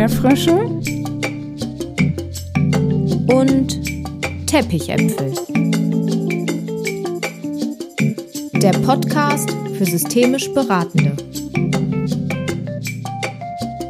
Erdbeerfrösche 0.00 0.54
und 3.34 4.46
Teppichäpfel. 4.46 5.34
Der 8.62 8.72
Podcast 8.78 9.50
für 9.76 9.84
systemisch 9.84 10.50
Beratende. 10.54 11.14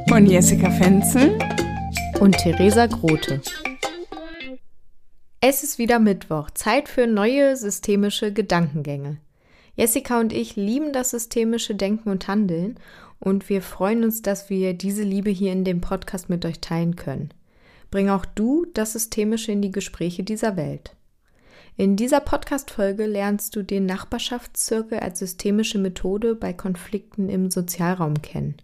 Von 0.08 0.26
Jessica 0.26 0.68
Fenzel 0.72 1.38
und 2.18 2.36
Theresa 2.38 2.86
Grote. 2.86 3.40
Es 5.40 5.62
ist 5.62 5.78
wieder 5.78 6.00
Mittwoch, 6.00 6.50
Zeit 6.50 6.88
für 6.88 7.06
neue 7.06 7.54
systemische 7.54 8.32
Gedankengänge. 8.32 9.18
Jessica 9.76 10.18
und 10.18 10.32
ich 10.32 10.56
lieben 10.56 10.92
das 10.92 11.10
systemische 11.10 11.76
Denken 11.76 12.10
und 12.10 12.26
Handeln 12.26 12.80
und 13.20 13.48
wir 13.48 13.62
freuen 13.62 14.02
uns, 14.02 14.22
dass 14.22 14.50
wir 14.50 14.74
diese 14.74 15.02
Liebe 15.02 15.30
hier 15.30 15.52
in 15.52 15.64
dem 15.64 15.80
Podcast 15.80 16.28
mit 16.28 16.44
euch 16.44 16.60
teilen 16.60 16.96
können. 16.96 17.32
Bring 17.90 18.08
auch 18.08 18.24
du 18.24 18.66
das 18.72 18.94
Systemische 18.94 19.52
in 19.52 19.62
die 19.62 19.70
Gespräche 19.70 20.22
dieser 20.22 20.56
Welt. 20.56 20.96
In 21.76 21.96
dieser 21.96 22.20
Podcast-Folge 22.20 23.06
lernst 23.06 23.54
du 23.56 23.62
den 23.62 23.86
Nachbarschaftszirkel 23.86 24.98
als 24.98 25.18
systemische 25.20 25.78
Methode 25.78 26.34
bei 26.34 26.52
Konflikten 26.52 27.28
im 27.28 27.50
Sozialraum 27.50 28.22
kennen. 28.22 28.56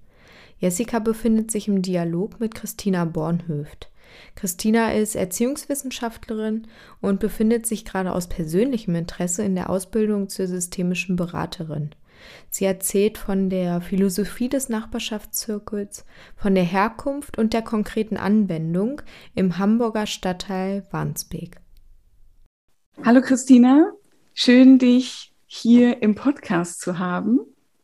Jessica 0.59 0.99
befindet 0.99 1.51
sich 1.51 1.69
im 1.69 1.83
Dialog 1.83 2.41
mit 2.41 2.55
Christina 2.55 3.05
Bornhöft. 3.05 3.91
Christina 4.35 4.93
ist 4.93 5.15
Erziehungswissenschaftlerin 5.15 6.67
und 7.01 7.21
befindet 7.21 7.67
sich 7.67 7.85
gerade 7.85 8.13
aus 8.13 8.29
persönlichem 8.29 8.95
Interesse 8.95 9.43
in 9.43 9.55
der 9.55 9.71
Ausbildung 9.71 10.29
zur 10.29 10.47
systemischen 10.47 11.17
Beraterin. 11.17 11.91
Sie 12.51 12.65
erzählt 12.65 13.19
von 13.19 13.51
der 13.51 13.81
Philosophie 13.81 14.49
des 14.49 14.69
Nachbarschaftszirkels, 14.69 16.05
von 16.37 16.55
der 16.55 16.65
Herkunft 16.65 17.39
und 17.39 17.53
der 17.53 17.63
konkreten 17.63 18.17
Anwendung 18.17 19.03
im 19.35 19.59
Hamburger 19.59 20.07
Stadtteil 20.07 20.87
Warnsbeek. 20.91 21.57
Hallo 23.05 23.21
Christina, 23.21 23.93
schön 24.35 24.79
dich 24.79 25.35
hier 25.47 26.03
im 26.03 26.15
Podcast 26.15 26.81
zu 26.81 26.99
haben. 26.99 27.41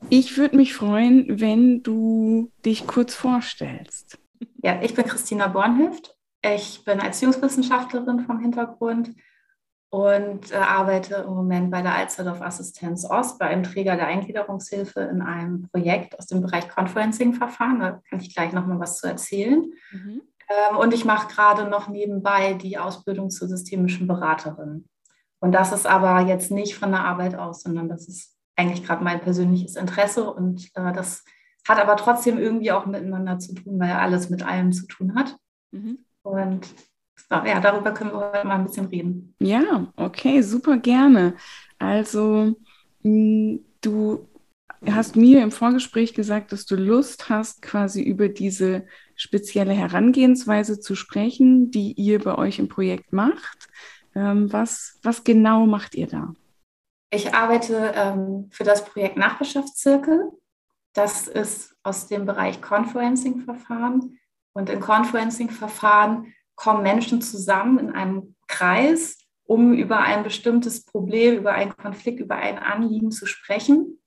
Ich 0.08 0.36
würde 0.36 0.56
mich 0.56 0.74
freuen, 0.74 1.40
wenn 1.40 1.82
du 1.82 2.50
dich 2.64 2.86
kurz 2.86 3.14
vorstellst. 3.14 4.18
Ja, 4.62 4.82
ich 4.82 4.94
bin 4.94 5.04
Christina 5.04 5.46
Bornhöft. 5.46 6.16
Ich 6.42 6.84
bin 6.84 6.98
Erziehungswissenschaftlerin 6.98 8.20
vom 8.20 8.40
Hintergrund 8.40 9.14
und 9.92 10.50
äh, 10.50 10.56
arbeite 10.56 11.16
im 11.16 11.34
Moment 11.34 11.70
bei 11.70 11.82
der 11.82 11.94
Alsterdorf 11.94 12.40
Assistenz 12.40 13.04
Ost, 13.04 13.38
bei 13.38 13.48
einem 13.48 13.62
Träger 13.62 13.94
der 13.94 14.06
Eingliederungshilfe 14.06 15.00
in 15.00 15.20
einem 15.20 15.68
Projekt 15.70 16.18
aus 16.18 16.26
dem 16.26 16.40
Bereich 16.40 16.66
Conferencing-Verfahren. 16.70 17.78
Da 17.78 18.00
kann 18.08 18.18
ich 18.18 18.34
gleich 18.34 18.54
nochmal 18.54 18.80
was 18.80 18.96
zu 18.96 19.06
erzählen. 19.06 19.70
Mhm. 19.90 20.22
Ähm, 20.48 20.76
und 20.78 20.94
ich 20.94 21.04
mache 21.04 21.28
gerade 21.28 21.68
noch 21.68 21.88
nebenbei 21.88 22.54
die 22.54 22.78
Ausbildung 22.78 23.28
zur 23.28 23.48
systemischen 23.48 24.08
Beraterin. 24.08 24.88
Und 25.40 25.52
das 25.52 25.72
ist 25.72 25.86
aber 25.86 26.20
jetzt 26.22 26.50
nicht 26.50 26.74
von 26.74 26.90
der 26.90 27.04
Arbeit 27.04 27.34
aus, 27.34 27.60
sondern 27.60 27.90
das 27.90 28.08
ist 28.08 28.34
eigentlich 28.56 28.86
gerade 28.86 29.04
mein 29.04 29.20
persönliches 29.20 29.76
Interesse 29.76 30.32
und 30.32 30.70
äh, 30.74 30.92
das 30.94 31.22
hat 31.68 31.78
aber 31.78 31.96
trotzdem 31.96 32.38
irgendwie 32.38 32.72
auch 32.72 32.86
miteinander 32.86 33.38
zu 33.38 33.54
tun, 33.54 33.78
weil 33.78 33.92
alles 33.92 34.30
mit 34.30 34.42
allem 34.42 34.72
zu 34.72 34.86
tun 34.86 35.14
hat. 35.14 35.36
Mhm. 35.70 35.98
Und 36.22 36.66
ja, 37.30 37.60
darüber 37.60 37.92
können 37.92 38.12
wir 38.12 38.32
heute 38.32 38.46
mal 38.46 38.56
ein 38.56 38.64
bisschen 38.64 38.86
reden. 38.86 39.34
Ja, 39.40 39.92
okay, 39.96 40.42
super 40.42 40.76
gerne. 40.76 41.34
Also, 41.78 42.56
hm, 43.02 43.60
du 43.80 44.28
hast 44.86 45.16
mir 45.16 45.42
im 45.42 45.50
Vorgespräch 45.50 46.14
gesagt, 46.14 46.52
dass 46.52 46.66
du 46.66 46.76
Lust 46.76 47.28
hast, 47.28 47.62
quasi 47.62 48.02
über 48.02 48.28
diese 48.28 48.86
spezielle 49.14 49.72
Herangehensweise 49.72 50.80
zu 50.80 50.94
sprechen, 50.94 51.70
die 51.70 51.92
ihr 51.92 52.18
bei 52.18 52.36
euch 52.36 52.58
im 52.58 52.68
Projekt 52.68 53.12
macht. 53.12 53.68
Ähm, 54.14 54.52
was, 54.52 54.98
was 55.02 55.24
genau 55.24 55.66
macht 55.66 55.94
ihr 55.94 56.06
da? 56.06 56.34
Ich 57.10 57.34
arbeite 57.34 57.92
ähm, 57.94 58.48
für 58.50 58.64
das 58.64 58.84
Projekt 58.84 59.16
Nachbarschaftszirkel. 59.16 60.30
Das 60.94 61.28
ist 61.28 61.74
aus 61.82 62.08
dem 62.08 62.26
Bereich 62.26 62.60
Conferencing-Verfahren. 62.60 64.18
Und 64.54 64.68
in 64.68 64.80
Conferencing-Verfahren 64.80 66.34
kommen 66.54 66.82
Menschen 66.82 67.22
zusammen 67.22 67.78
in 67.78 67.90
einem 67.90 68.34
Kreis, 68.46 69.18
um 69.44 69.72
über 69.72 69.98
ein 69.98 70.22
bestimmtes 70.22 70.84
Problem, 70.84 71.36
über 71.38 71.52
einen 71.52 71.76
Konflikt, 71.76 72.20
über 72.20 72.36
ein 72.36 72.58
Anliegen 72.58 73.10
zu 73.10 73.26
sprechen. 73.26 73.98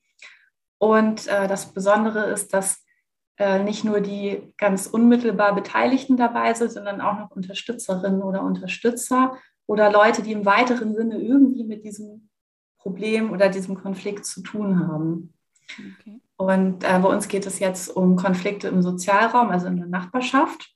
Und 0.78 1.28
äh, 1.28 1.48
das 1.48 1.74
Besondere 1.74 2.26
ist, 2.32 2.54
dass 2.54 2.84
äh, 3.38 3.64
nicht 3.64 3.84
nur 3.84 4.02
die 4.02 4.54
ganz 4.58 4.88
unmittelbar 4.88 5.54
Beteiligten 5.56 6.18
dabei 6.18 6.54
sind, 6.54 6.72
sondern 6.72 7.02
auch 7.02 7.20
noch 7.20 7.32
Unterstützerinnen 7.32 8.22
oder 8.22 8.44
Unterstützer 8.44 9.38
oder 9.68 9.92
Leute, 9.92 10.22
die 10.22 10.32
im 10.32 10.46
weiteren 10.46 10.96
Sinne 10.96 11.20
irgendwie 11.20 11.64
mit 11.64 11.84
diesem 11.84 12.30
Problem 12.78 13.32
oder 13.32 13.50
diesem 13.50 13.76
Konflikt 13.76 14.26
zu 14.26 14.42
tun 14.42 14.88
haben. 14.88 15.34
Okay. 15.70 16.22
Und 16.38 16.84
äh, 16.84 17.00
bei 17.00 17.10
uns 17.10 17.28
geht 17.28 17.46
es 17.46 17.60
jetzt 17.60 17.90
um 17.90 18.16
Konflikte 18.16 18.68
im 18.68 18.82
Sozialraum, 18.82 19.50
also 19.50 19.68
in 19.68 19.78
der 19.78 19.88
Nachbarschaft. 19.88 20.75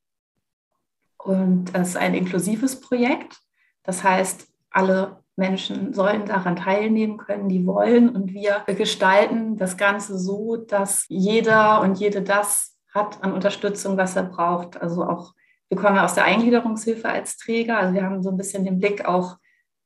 Und 1.22 1.76
es 1.76 1.90
ist 1.90 1.98
ein 1.98 2.14
inklusives 2.14 2.80
Projekt. 2.80 3.38
Das 3.84 4.04
heißt, 4.04 4.48
alle 4.72 5.18
Menschen 5.36 5.94
sollen 5.94 6.26
daran 6.26 6.56
teilnehmen 6.56 7.18
können, 7.18 7.50
die 7.50 7.66
wollen. 7.66 8.10
Und 8.10 8.34
wir 8.34 8.64
gestalten 8.68 9.58
das 9.58 9.78
Ganze 9.78 10.18
so, 10.18 10.58
dass 10.58 11.06
jeder 11.08 11.82
und 11.82 12.00
jede 12.00 12.22
das 12.22 12.78
hat 12.94 13.24
an 13.24 13.34
Unterstützung, 13.34 13.98
was 13.98 14.16
er 14.16 14.24
braucht. 14.24 14.82
Also 14.82 15.04
auch, 15.04 15.34
wir 15.70 15.78
kommen 15.78 15.98
aus 15.98 16.16
der 16.16 16.26
Eingliederungshilfe 16.26 17.08
als 17.08 17.38
Träger. 17.38 17.78
Also 17.78 17.94
wir 17.94 18.04
haben 18.04 18.22
so 18.22 18.30
ein 18.30 18.38
bisschen 18.38 18.66
den 18.66 18.80
Blick 18.80 19.06
auch 19.06 19.38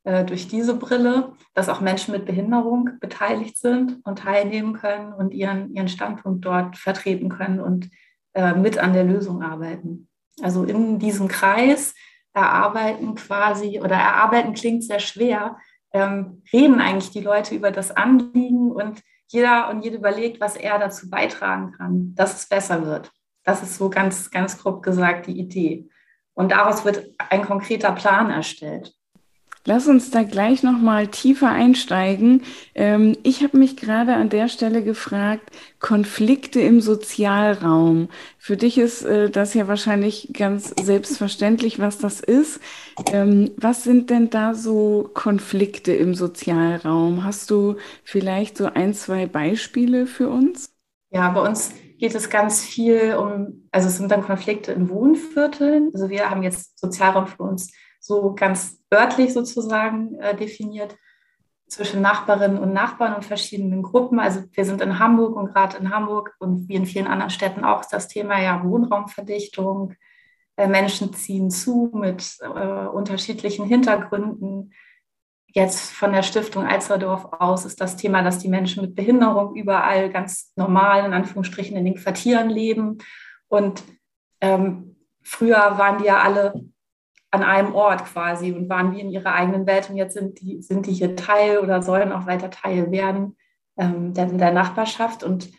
äh, 0.04 0.26
durch 0.26 0.48
diese 0.48 0.76
Brille, 0.76 1.34
dass 1.54 1.70
auch 1.70 1.82
Menschen 1.82 2.14
mit 2.14 2.26
Behinderung 2.26 2.90
beteiligt 3.00 3.58
sind 3.58 4.00
und 4.04 4.20
teilnehmen 4.20 4.74
können 4.74 5.14
und 5.14 5.34
ihren, 5.34 5.74
ihren 5.74 5.88
Standpunkt 5.88 6.46
dort 6.46 6.78
vertreten 6.78 7.30
können 7.30 7.60
und 7.60 7.90
äh, 8.34 8.54
mit 8.54 8.78
an 8.78 8.94
der 8.94 9.04
Lösung 9.04 9.44
arbeiten. 9.44 10.08
Also 10.42 10.64
in 10.64 11.00
diesem 11.00 11.28
Kreis 11.28 11.94
erarbeiten 12.34 13.16
quasi, 13.16 13.80
oder 13.80 13.96
erarbeiten 13.96 14.54
klingt 14.54 14.84
sehr 14.84 15.00
schwer, 15.00 15.58
ähm, 15.94 16.42
reden 16.52 16.82
eigentlich 16.82 17.12
die 17.12 17.22
Leute 17.22 17.56
über 17.56 17.72
das 17.72 17.92
Anliegen 17.92 18.72
und 18.72 19.02
jeder 19.28 19.70
und 19.70 19.84
jede 19.84 19.98
überlegt, 19.98 20.42
was 20.42 20.56
er 20.56 20.80
dazu 20.80 21.10
beitragen 21.10 21.74
kann, 21.74 22.16
dass 22.16 22.36
es 22.36 22.48
besser 22.48 22.86
wird. 22.86 23.12
Das 23.44 23.62
ist 23.62 23.78
so 23.78 23.90
ganz, 23.90 24.32
ganz 24.32 24.58
grob 24.58 24.84
gesagt 24.84 25.28
die 25.28 25.40
Idee. 25.40 25.90
Und 26.34 26.52
daraus 26.52 26.86
wird 26.86 27.10
ein 27.30 27.44
konkreter 27.44 27.92
Plan 27.92 28.30
erstellt. 28.30 28.94
Lass 29.66 29.88
uns 29.88 30.12
da 30.12 30.24
gleich 30.24 30.62
noch 30.62 30.78
mal 30.78 31.08
tiefer 31.08 31.50
einsteigen. 31.50 32.44
Ähm, 32.76 33.16
ich 33.24 33.44
habe 33.44 33.58
mich 33.58 33.78
gerade 33.78 34.14
an 34.16 34.28
der 34.28 34.50
Stelle 34.50 34.84
gefragt, 34.84 35.52
Konflikte 35.80 36.60
im 36.60 36.82
Sozialraum. 36.82 38.10
Für 38.38 38.58
dich 38.58 38.78
ist 38.78 39.04
äh, 39.04 39.30
das 39.30 39.54
ja 39.54 39.70
wahrscheinlich 39.70 40.32
ganz 40.34 40.74
selbstverständlich, 40.82 41.80
was 41.80 41.98
das 41.98 42.20
ist. 42.20 42.60
Ähm, 43.14 43.52
was 43.56 43.86
sind 43.86 44.10
denn 44.10 44.30
da 44.30 44.54
so 44.54 45.10
Konflikte 45.14 45.94
im 45.94 46.14
Sozialraum? 46.14 47.24
Hast 47.24 47.50
du 47.50 47.78
vielleicht 48.04 48.58
so 48.58 48.66
ein, 48.66 48.94
zwei 48.94 49.28
Beispiele 49.28 50.08
für 50.08 50.28
uns? 50.28 50.74
Ja, 51.10 51.30
bei 51.30 51.42
uns 51.42 51.72
geht 52.00 52.16
es 52.16 52.30
ganz 52.30 52.62
viel 52.62 53.16
um, 53.16 53.70
also 53.72 53.88
es 53.88 53.96
sind 53.96 54.12
dann 54.12 54.24
Konflikte 54.24 54.74
in 54.74 54.90
Wohnvierteln. 54.90 55.90
Also 55.94 56.10
wir 56.10 56.30
haben 56.30 56.44
jetzt 56.44 56.78
Sozialraum 56.78 57.28
für 57.28 57.44
uns 57.44 57.72
so 58.04 58.36
ganz 58.36 58.84
örtlich 58.94 59.34
sozusagen 59.34 60.16
äh, 60.16 60.36
definiert 60.36 60.98
zwischen 61.68 62.02
Nachbarinnen 62.02 62.60
und 62.60 62.74
Nachbarn 62.74 63.16
und 63.16 63.24
verschiedenen 63.24 63.82
Gruppen. 63.82 64.20
Also 64.20 64.44
wir 64.52 64.66
sind 64.66 64.82
in 64.82 65.00
Hamburg 65.00 65.38
und 65.38 65.54
gerade 65.54 65.78
in 65.78 65.90
Hamburg 65.90 66.36
und 66.40 66.68
wie 66.68 66.76
in 66.76 66.86
vielen 66.86 67.08
anderen 67.08 67.30
Städten 67.30 67.64
auch 67.64 67.80
ist 67.80 67.94
das 67.94 68.10
Thema 68.10 68.42
ja 68.42 68.62
Wohnraumverdichtung. 68.62 69.94
Äh, 70.58 70.68
Menschen 70.68 71.14
ziehen 71.14 71.50
zu 71.50 71.92
mit 71.94 72.38
äh, 72.42 72.48
unterschiedlichen 72.88 73.66
Hintergründen. 73.66 74.74
Jetzt 75.48 75.92
von 75.92 76.12
der 76.12 76.24
Stiftung 76.24 76.66
Alsterdorf 76.66 77.30
aus 77.40 77.64
ist 77.64 77.80
das 77.80 77.96
Thema, 77.96 78.22
dass 78.22 78.38
die 78.38 78.50
Menschen 78.50 78.82
mit 78.82 78.96
Behinderung 78.96 79.56
überall 79.56 80.10
ganz 80.10 80.52
normal 80.58 81.06
in 81.06 81.14
Anführungsstrichen 81.14 81.78
in 81.78 81.86
den 81.86 81.96
Quartieren 81.96 82.50
leben. 82.50 82.98
Und 83.48 83.82
ähm, 84.42 84.98
früher 85.22 85.78
waren 85.78 86.00
die 86.00 86.06
ja 86.06 86.22
alle 86.22 86.73
an 87.34 87.42
einem 87.42 87.74
Ort 87.74 88.06
quasi 88.06 88.52
und 88.52 88.70
waren 88.70 88.94
wie 88.94 89.02
in 89.02 89.10
ihrer 89.10 89.34
eigenen 89.34 89.66
Welt 89.66 89.90
und 89.90 89.98
jetzt 89.98 90.14
sind 90.14 90.40
die, 90.40 90.62
sind 90.62 90.86
die 90.86 90.94
hier 90.94 91.16
Teil 91.16 91.58
oder 91.58 91.82
sollen 91.82 92.12
auch 92.12 92.28
weiter 92.28 92.52
Teil 92.52 92.92
werden 92.92 93.36
ähm, 93.76 94.14
der, 94.14 94.28
der 94.28 94.52
Nachbarschaft. 94.52 95.24
Und 95.24 95.50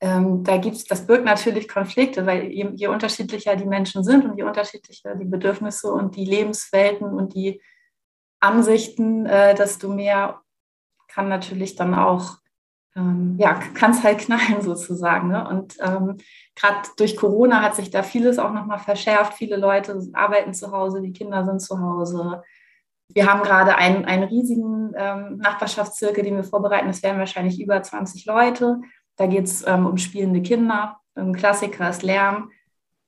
ähm, 0.00 0.44
da 0.44 0.56
gibt 0.58 0.76
es, 0.76 0.84
das 0.84 1.04
birgt 1.04 1.24
natürlich 1.24 1.66
Konflikte, 1.66 2.26
weil 2.26 2.44
je, 2.44 2.70
je, 2.76 2.86
unterschiedlicher 2.86 3.56
die 3.56 3.64
Menschen 3.64 4.04
sind 4.04 4.24
und 4.24 4.36
je 4.36 4.44
unterschiedlicher 4.44 5.16
die 5.16 5.24
Bedürfnisse 5.24 5.90
und 5.90 6.14
die 6.14 6.24
Lebenswelten 6.24 7.08
und 7.08 7.34
die 7.34 7.60
Ansichten, 8.38 9.26
äh, 9.26 9.56
desto 9.56 9.88
mehr 9.88 10.42
kann 11.08 11.28
natürlich 11.28 11.74
dann 11.74 11.92
auch 11.92 12.36
ähm, 12.96 13.36
ja, 13.38 13.54
kann 13.74 13.90
es 13.90 14.02
halt 14.02 14.18
knallen 14.18 14.60
sozusagen. 14.62 15.28
Ne? 15.28 15.46
Und 15.48 15.76
ähm, 15.80 16.16
gerade 16.54 16.88
durch 16.96 17.16
Corona 17.16 17.62
hat 17.62 17.76
sich 17.76 17.90
da 17.90 18.02
vieles 18.02 18.38
auch 18.38 18.52
nochmal 18.52 18.78
verschärft. 18.78 19.34
Viele 19.34 19.56
Leute 19.56 20.00
arbeiten 20.14 20.54
zu 20.54 20.72
Hause, 20.72 21.02
die 21.02 21.12
Kinder 21.12 21.44
sind 21.44 21.60
zu 21.60 21.80
Hause. 21.80 22.42
Wir 23.08 23.30
haben 23.30 23.42
gerade 23.42 23.76
einen, 23.76 24.04
einen 24.04 24.24
riesigen 24.24 24.92
ähm, 24.96 25.36
Nachbarschaftszirkel, 25.36 26.24
den 26.24 26.36
wir 26.36 26.44
vorbereiten. 26.44 26.88
Das 26.88 27.02
wären 27.02 27.18
wahrscheinlich 27.18 27.60
über 27.60 27.80
20 27.80 28.24
Leute. 28.26 28.80
Da 29.16 29.26
geht 29.26 29.44
es 29.44 29.66
ähm, 29.66 29.86
um 29.86 29.96
spielende 29.96 30.42
Kinder. 30.42 30.98
Ein 31.14 31.34
Klassiker 31.34 31.88
ist 31.88 32.02
Lärm. 32.02 32.50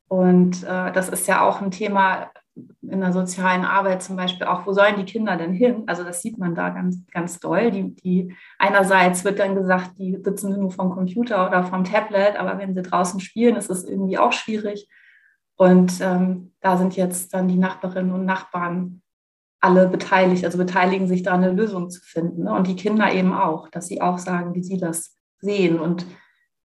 Und 0.09 0.63
äh, 0.65 0.93
das 0.93 1.09
ist 1.09 1.27
ja 1.27 1.43
auch 1.43 1.61
ein 1.61 1.71
Thema 1.71 2.31
in 2.83 3.01
der 3.01 3.13
sozialen 3.13 3.65
Arbeit 3.65 4.03
zum 4.03 4.17
Beispiel 4.17 4.47
auch, 4.47 4.67
wo 4.67 4.73
sollen 4.73 4.97
die 4.97 5.05
Kinder 5.05 5.37
denn 5.37 5.53
hin? 5.53 5.85
Also 5.87 6.05
das 6.05 6.23
sieht 6.23 6.39
man 6.39 6.55
da 6.55 6.71
ganz, 6.71 7.07
ganz 7.13 7.39
doll. 7.41 7.71
Die, 7.71 7.95
die 7.95 8.35
einerseits 8.59 9.25
wird 9.25 9.39
dann 9.39 9.55
gesagt, 9.55 9.99
die 9.99 10.19
sitzen 10.23 10.59
nur 10.59 10.71
vom 10.71 10.91
Computer 10.91 11.47
oder 11.47 11.65
vom 11.65 11.85
Tablet, 11.85 12.37
aber 12.37 12.59
wenn 12.59 12.75
sie 12.75 12.83
draußen 12.83 13.21
spielen, 13.21 13.57
ist 13.57 13.71
es 13.71 13.85
irgendwie 13.85 14.19
auch 14.19 14.33
schwierig. 14.33 14.89
Und 15.57 16.01
ähm, 16.01 16.53
da 16.61 16.77
sind 16.77 16.97
jetzt 16.97 17.35
dann 17.35 17.49
die 17.49 17.59
Nachbarinnen 17.59 18.13
und 18.13 18.25
Nachbarn 18.25 19.03
alle 19.61 19.89
beteiligt, 19.89 20.45
also 20.45 20.57
beteiligen 20.57 21.09
sich 21.09 21.23
da 21.23 21.35
eine 21.35 21.51
Lösung 21.51 21.91
zu 21.91 22.01
finden. 22.01 22.45
Ne? 22.45 22.53
Und 22.53 22.69
die 22.69 22.77
Kinder 22.77 23.13
eben 23.13 23.33
auch, 23.33 23.69
dass 23.69 23.89
sie 23.89 24.01
auch 24.01 24.19
sagen, 24.19 24.55
wie 24.55 24.63
sie 24.63 24.79
das 24.79 25.17
sehen 25.41 25.81
und 25.81 26.07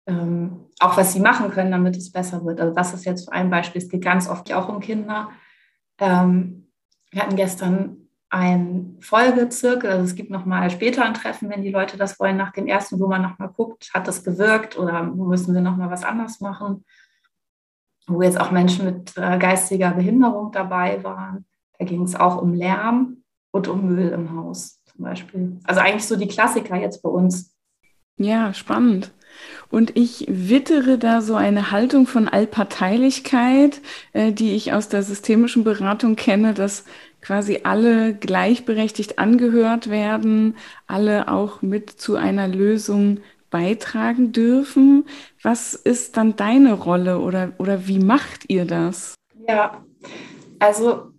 ähm, 0.07 0.67
auch 0.81 0.97
was 0.97 1.13
sie 1.13 1.21
machen 1.21 1.51
können, 1.51 1.71
damit 1.71 1.97
es 1.97 2.13
besser 2.13 2.45
wird. 2.45 2.61
Also 2.61 2.75
das 2.75 2.93
ist 2.93 3.05
jetzt 3.05 3.33
ein 3.33 3.51
Beispiel. 3.51 3.81
Es 3.81 3.89
geht 3.89 4.05
ganz 4.05 4.29
oft 4.29 4.53
auch 4.53 4.69
um 4.69 4.81
Kinder. 4.81 5.31
Ähm, 5.99 6.69
wir 7.11 7.23
hatten 7.23 7.37
gestern 7.37 8.09
ein 8.31 8.97
Folgezirkel, 9.01 9.91
also 9.91 10.05
es 10.05 10.17
gibt 10.17 10.31
nochmal 10.31 10.69
später 10.69 11.05
ein 11.05 11.15
Treffen, 11.15 11.51
wenn 11.51 11.63
die 11.63 11.71
Leute 11.71 11.97
das 11.97 12.19
wollen, 12.19 12.37
nach 12.37 12.53
dem 12.53 12.67
ersten, 12.67 12.99
wo 12.99 13.07
man 13.07 13.23
nochmal 13.23 13.49
guckt, 13.49 13.91
hat 13.95 14.09
das 14.09 14.25
gewirkt 14.25 14.77
oder 14.77 15.05
müssen 15.05 15.55
wir 15.55 15.61
nochmal 15.61 15.91
was 15.91 16.03
anders 16.03 16.41
machen, 16.41 16.85
wo 18.09 18.23
jetzt 18.23 18.41
auch 18.41 18.51
Menschen 18.51 18.87
mit 18.87 19.17
äh, 19.17 19.39
geistiger 19.39 19.93
Behinderung 19.93 20.51
dabei 20.51 21.03
waren. 21.05 21.47
Da 21.79 21.85
ging 21.85 22.03
es 22.03 22.17
auch 22.17 22.43
um 22.43 22.55
Lärm 22.55 23.23
und 23.53 23.69
um 23.69 23.87
Müll 23.87 24.09
im 24.09 24.35
Haus 24.37 24.81
zum 24.85 25.05
Beispiel. 25.05 25.61
Also 25.65 25.81
eigentlich 25.81 26.07
so 26.07 26.17
die 26.17 26.29
Klassiker 26.29 26.77
jetzt 26.77 27.03
bei 27.03 27.11
uns. 27.11 27.55
Ja, 28.17 28.53
spannend. 28.53 29.13
Und 29.71 29.97
ich 29.97 30.27
wittere 30.29 30.99
da 30.99 31.21
so 31.21 31.35
eine 31.35 31.71
Haltung 31.71 32.07
von 32.07 32.29
Allparteilichkeit, 32.29 33.81
äh, 34.13 34.33
die 34.33 34.55
ich 34.55 34.73
aus 34.73 34.89
der 34.89 35.03
systemischen 35.03 35.65
Beratung 35.65 36.17
kenne, 36.17 36.55
dass 36.55 36.85
quasi 37.21 37.61
alle 37.65 38.15
gleichberechtigt 38.15 39.19
angehört 39.19 39.91
werden, 39.91 40.57
alle 40.87 41.29
auch 41.29 41.63
mit 41.63 41.91
zu 41.91 42.17
einer 42.17 42.49
Lösung 42.49 43.21
beitragen 43.51 44.33
dürfen. 44.33 45.07
Was 45.43 45.75
ist 45.75 46.17
dann 46.17 46.37
deine 46.37 46.75
Rolle 46.75 47.21
oder, 47.21 47.53
oder 47.59 47.87
wie 47.87 47.99
macht 48.01 48.51
ihr 48.51 48.65
das? 48.67 49.15
Ja, 49.49 49.85
also 50.59 51.13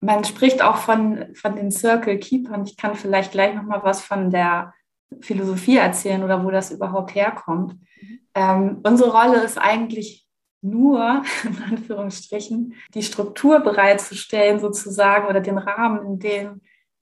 man 0.00 0.24
spricht 0.24 0.62
auch 0.62 0.76
von, 0.76 1.26
von 1.34 1.56
den 1.56 1.70
Circle 1.70 2.18
Keepern. 2.18 2.64
Ich 2.64 2.76
kann 2.76 2.94
vielleicht 2.94 3.32
gleich 3.32 3.54
noch 3.54 3.62
mal 3.62 3.82
was 3.82 4.02
von 4.02 4.30
der 4.30 4.72
Philosophie 5.20 5.76
erzählen 5.76 6.22
oder 6.22 6.44
wo 6.44 6.50
das 6.50 6.70
überhaupt 6.70 7.14
herkommt. 7.14 7.74
Mhm. 7.74 8.18
Ähm, 8.34 8.80
unsere 8.82 9.10
Rolle 9.10 9.42
ist 9.42 9.58
eigentlich 9.58 10.26
nur, 10.62 11.22
in 11.44 11.62
Anführungsstrichen, 11.62 12.74
die 12.94 13.02
Struktur 13.02 13.60
bereitzustellen 13.60 14.60
sozusagen 14.60 15.28
oder 15.28 15.40
den 15.40 15.58
Rahmen, 15.58 16.06
in 16.06 16.18
dem 16.18 16.60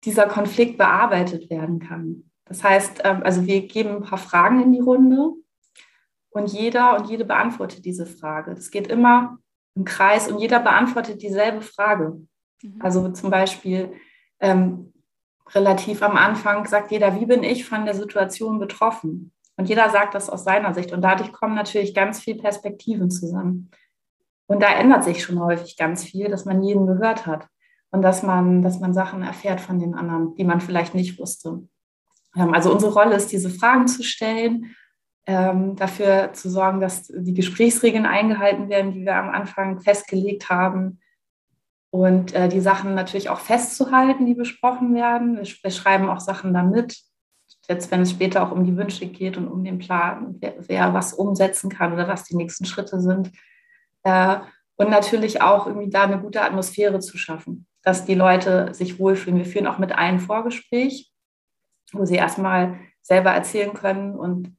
dieser 0.04 0.28
Konflikt 0.28 0.78
bearbeitet 0.78 1.50
werden 1.50 1.80
kann. 1.80 2.30
Das 2.46 2.64
heißt, 2.64 3.02
ähm, 3.04 3.22
also 3.24 3.46
wir 3.46 3.68
geben 3.68 3.98
ein 3.98 4.04
paar 4.04 4.18
Fragen 4.18 4.62
in 4.62 4.72
die 4.72 4.80
Runde 4.80 5.32
und 6.30 6.52
jeder 6.52 6.98
und 6.98 7.10
jede 7.10 7.26
beantwortet 7.26 7.84
diese 7.86 8.06
Frage. 8.06 8.52
Es 8.52 8.72
geht 8.72 8.88
immer 8.88 9.40
im 9.76 9.86
Kreis 9.86 10.30
und 10.30 10.40
jeder 10.40 10.60
beantwortet 10.60 11.22
dieselbe 11.22 11.62
Frage. 11.62 12.22
Mhm. 12.62 12.80
Also 12.80 13.10
zum 13.10 13.30
Beispiel, 13.30 13.94
ähm, 14.40 14.94
relativ 15.56 16.02
am 16.04 16.18
Anfang 16.18 16.66
sagt 16.66 16.92
jeder, 16.92 17.20
wie 17.20 17.26
bin 17.26 17.44
ich 17.44 17.66
von 17.66 17.86
der 17.86 17.94
Situation 17.94 18.60
betroffen? 18.60 19.32
Und 19.56 19.70
jeder 19.70 19.90
sagt 19.90 20.14
das 20.14 20.30
aus 20.30 20.44
seiner 20.44 20.74
Sicht. 20.74 20.92
Und 20.92 21.02
dadurch 21.02 21.32
kommen 21.32 21.56
natürlich 21.56 21.94
ganz 21.96 22.20
viele 22.20 22.42
Perspektiven 22.42 23.10
zusammen. 23.10 23.72
Und 24.46 24.62
da 24.62 24.74
ändert 24.74 25.04
sich 25.04 25.24
schon 25.24 25.40
häufig 25.40 25.78
ganz 25.78 26.04
viel, 26.04 26.30
dass 26.30 26.46
man 26.46 26.64
jeden 26.64 26.88
gehört 26.88 27.26
hat 27.26 27.48
und 27.92 28.02
dass 28.02 28.24
man, 28.24 28.62
dass 28.62 28.80
man 28.80 28.94
Sachen 28.94 29.24
erfährt 29.24 29.60
von 29.60 29.80
den 29.80 29.96
anderen, 29.96 30.36
die 30.36 30.44
man 30.44 30.62
vielleicht 30.62 30.96
nicht 30.96 31.20
wusste. 31.20 31.68
Ähm, 32.36 32.54
also 32.54 32.72
unsere 32.72 32.94
Rolle 32.94 33.16
ist, 33.16 33.32
diese 33.32 33.50
Fragen 33.50 33.88
zu 33.88 34.04
stellen, 34.04 34.76
ähm, 35.26 35.76
dafür 35.76 36.32
zu 36.34 36.50
sorgen, 36.50 36.80
dass 36.80 37.08
die 37.08 37.34
Gesprächsregeln 37.34 38.06
eingehalten 38.06 38.70
werden, 38.70 38.94
die 38.94 39.04
wir 39.04 39.16
am 39.16 39.30
Anfang 39.30 39.82
festgelegt 39.82 40.50
haben, 40.50 41.00
und 41.90 42.34
äh, 42.34 42.50
die 42.50 42.60
Sachen 42.60 42.96
natürlich 42.96 43.30
auch 43.30 43.40
festzuhalten, 43.40 44.26
die 44.26 44.34
besprochen 44.34 44.94
werden. 44.94 45.38
Wir, 45.38 45.46
wir, 45.46 45.72
schreiben 45.72 46.10
auch 46.10 46.20
Sachen 46.20 46.54
damit, 46.54 46.98
jetzt 47.68 47.92
wenn 47.92 48.02
es 48.02 48.12
später 48.12 48.44
auch 48.44 48.52
um 48.52 48.66
die 48.66 48.76
Wünsche 48.76 49.08
geht 49.08 49.38
und 49.38 49.48
um 49.48 49.64
den 49.64 49.80
Plan, 49.80 50.36
wer, 50.40 50.56
wer 50.60 50.94
was 50.94 51.14
umsetzen 51.14 51.70
kann 51.70 51.94
oder 51.94 52.08
was 52.08 52.24
die 52.26 52.36
nächsten 52.36 52.66
Schritte 52.66 53.00
sind. 53.00 53.32
Äh, 54.04 54.38
und 54.76 54.90
natürlich 54.90 55.42
auch 55.42 55.66
irgendwie 55.66 55.90
da 55.90 56.04
eine 56.04 56.22
gute 56.22 56.42
Atmosphäre 56.42 57.00
zu 57.00 57.18
schaffen, 57.18 57.66
dass 57.84 58.06
die 58.06 58.16
Leute 58.16 58.74
sich 58.74 59.00
wohlfühlen. 59.00 59.40
Wir 59.40 59.46
führen 59.46 59.68
auch 59.68 59.80
mit 59.80 59.92
einem 59.92 60.20
Vorgespräch, 60.20 61.12
wo 61.94 62.06
sie 62.06 62.16
erstmal 62.16 62.80
selber 63.02 63.32
erzählen 63.32 63.74
können 63.74 64.14
und 64.14 64.56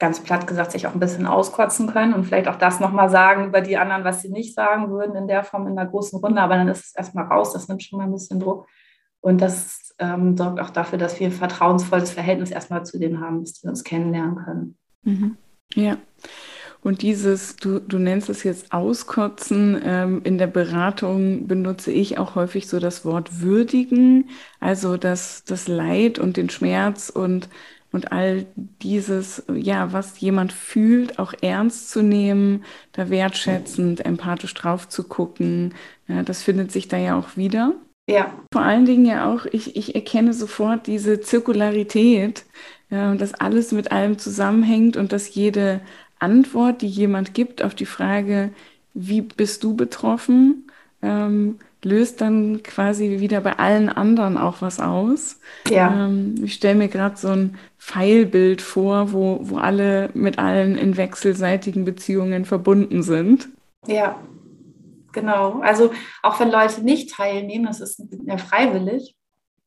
ganz 0.00 0.20
platt 0.20 0.46
gesagt 0.46 0.72
sich 0.72 0.86
auch 0.86 0.94
ein 0.94 1.00
bisschen 1.00 1.26
auskotzen 1.26 1.86
können 1.86 2.14
und 2.14 2.24
vielleicht 2.24 2.48
auch 2.48 2.56
das 2.56 2.80
nochmal 2.80 3.10
sagen 3.10 3.46
über 3.46 3.60
die 3.60 3.76
anderen, 3.76 4.02
was 4.02 4.22
sie 4.22 4.30
nicht 4.30 4.54
sagen 4.54 4.90
würden 4.90 5.14
in 5.14 5.28
der 5.28 5.44
Form 5.44 5.68
in 5.68 5.76
der 5.76 5.86
großen 5.86 6.18
Runde. 6.18 6.40
Aber 6.40 6.56
dann 6.56 6.68
ist 6.68 6.86
es 6.86 6.94
erstmal 6.96 7.26
raus, 7.26 7.52
das 7.52 7.68
nimmt 7.68 7.82
schon 7.82 7.98
mal 7.98 8.06
ein 8.06 8.12
bisschen 8.12 8.40
Druck. 8.40 8.66
Und 9.20 9.42
das 9.42 9.94
ähm, 9.98 10.36
sorgt 10.38 10.58
auch 10.58 10.70
dafür, 10.70 10.98
dass 10.98 11.20
wir 11.20 11.26
ein 11.26 11.32
vertrauensvolles 11.32 12.10
Verhältnis 12.10 12.50
erstmal 12.50 12.84
zu 12.86 12.98
denen 12.98 13.20
haben, 13.20 13.40
bis 13.40 13.60
die 13.60 13.68
uns 13.68 13.84
kennenlernen 13.84 14.36
können. 14.36 14.78
Mhm. 15.02 15.36
Ja. 15.74 15.98
Und 16.82 17.02
dieses, 17.02 17.56
du, 17.56 17.78
du 17.78 17.98
nennst 17.98 18.30
es 18.30 18.42
jetzt 18.42 18.72
Auskotzen, 18.72 19.78
ähm, 19.84 20.22
in 20.24 20.38
der 20.38 20.46
Beratung 20.46 21.46
benutze 21.46 21.92
ich 21.92 22.16
auch 22.16 22.36
häufig 22.36 22.68
so 22.68 22.78
das 22.78 23.04
Wort 23.04 23.42
würdigen, 23.42 24.30
also 24.60 24.96
das, 24.96 25.44
das 25.44 25.68
Leid 25.68 26.18
und 26.18 26.38
den 26.38 26.48
Schmerz 26.48 27.10
und 27.10 27.50
und 27.92 28.12
all 28.12 28.46
dieses, 28.82 29.42
ja, 29.52 29.92
was 29.92 30.20
jemand 30.20 30.52
fühlt, 30.52 31.18
auch 31.18 31.34
ernst 31.40 31.90
zu 31.90 32.02
nehmen, 32.02 32.64
da 32.92 33.10
wertschätzend, 33.10 34.04
empathisch 34.04 34.54
drauf 34.54 34.88
zu 34.88 35.04
gucken, 35.04 35.74
ja, 36.06 36.22
das 36.22 36.42
findet 36.42 36.70
sich 36.72 36.88
da 36.88 36.96
ja 36.96 37.18
auch 37.18 37.36
wieder. 37.36 37.74
Ja. 38.08 38.32
Vor 38.52 38.62
allen 38.62 38.86
Dingen 38.86 39.06
ja 39.06 39.32
auch, 39.32 39.46
ich, 39.46 39.76
ich 39.76 39.94
erkenne 39.94 40.32
sofort 40.32 40.86
diese 40.86 41.20
Zirkularität, 41.20 42.44
ja, 42.90 43.14
dass 43.14 43.34
alles 43.34 43.72
mit 43.72 43.92
allem 43.92 44.18
zusammenhängt 44.18 44.96
und 44.96 45.12
dass 45.12 45.34
jede 45.34 45.80
Antwort, 46.18 46.82
die 46.82 46.88
jemand 46.88 47.34
gibt 47.34 47.62
auf 47.62 47.74
die 47.74 47.86
Frage, 47.86 48.50
wie 48.94 49.22
bist 49.22 49.62
du 49.62 49.74
betroffen, 49.76 50.70
ähm, 51.02 51.58
löst 51.82 52.20
dann 52.20 52.62
quasi 52.62 53.20
wieder 53.20 53.40
bei 53.40 53.58
allen 53.58 53.88
anderen 53.88 54.36
auch 54.36 54.60
was 54.60 54.80
aus. 54.80 55.40
Ja. 55.68 56.06
Ähm, 56.06 56.34
ich 56.42 56.54
stelle 56.54 56.74
mir 56.74 56.88
gerade 56.88 57.16
so 57.16 57.28
ein 57.28 57.58
Pfeilbild 57.78 58.62
vor, 58.62 59.12
wo, 59.12 59.40
wo 59.42 59.56
alle 59.56 60.10
mit 60.14 60.38
allen 60.38 60.76
in 60.76 60.96
wechselseitigen 60.96 61.84
Beziehungen 61.84 62.44
verbunden 62.44 63.02
sind. 63.02 63.48
Ja, 63.86 64.16
genau. 65.12 65.60
Also 65.60 65.90
auch 66.22 66.38
wenn 66.40 66.50
Leute 66.50 66.82
nicht 66.82 67.10
teilnehmen, 67.10 67.66
das 67.66 67.80
ist 67.80 68.02
ja 68.26 68.36
freiwillig, 68.36 69.16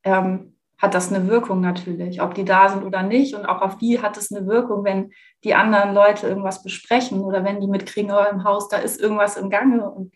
ähm, 0.03 0.53
hat 0.77 0.93
das 0.93 1.11
eine 1.11 1.27
Wirkung 1.29 1.61
natürlich, 1.61 2.21
ob 2.21 2.33
die 2.33 2.45
da 2.45 2.69
sind 2.69 2.83
oder 2.83 3.03
nicht. 3.03 3.35
Und 3.35 3.45
auch 3.45 3.61
auf 3.61 3.77
die 3.77 4.01
hat 4.01 4.17
es 4.17 4.31
eine 4.31 4.47
Wirkung, 4.47 4.83
wenn 4.83 5.11
die 5.43 5.55
anderen 5.55 5.93
Leute 5.93 6.27
irgendwas 6.27 6.61
besprechen 6.61 7.21
oder 7.21 7.43
wenn 7.43 7.61
die 7.61 7.67
mitkriegen, 7.67 8.11
oh, 8.11 8.23
im 8.29 8.43
Haus, 8.43 8.67
da 8.67 8.77
ist 8.77 8.99
irgendwas 8.99 9.37
im 9.37 9.49
Gange. 9.49 9.89
Und 9.89 10.13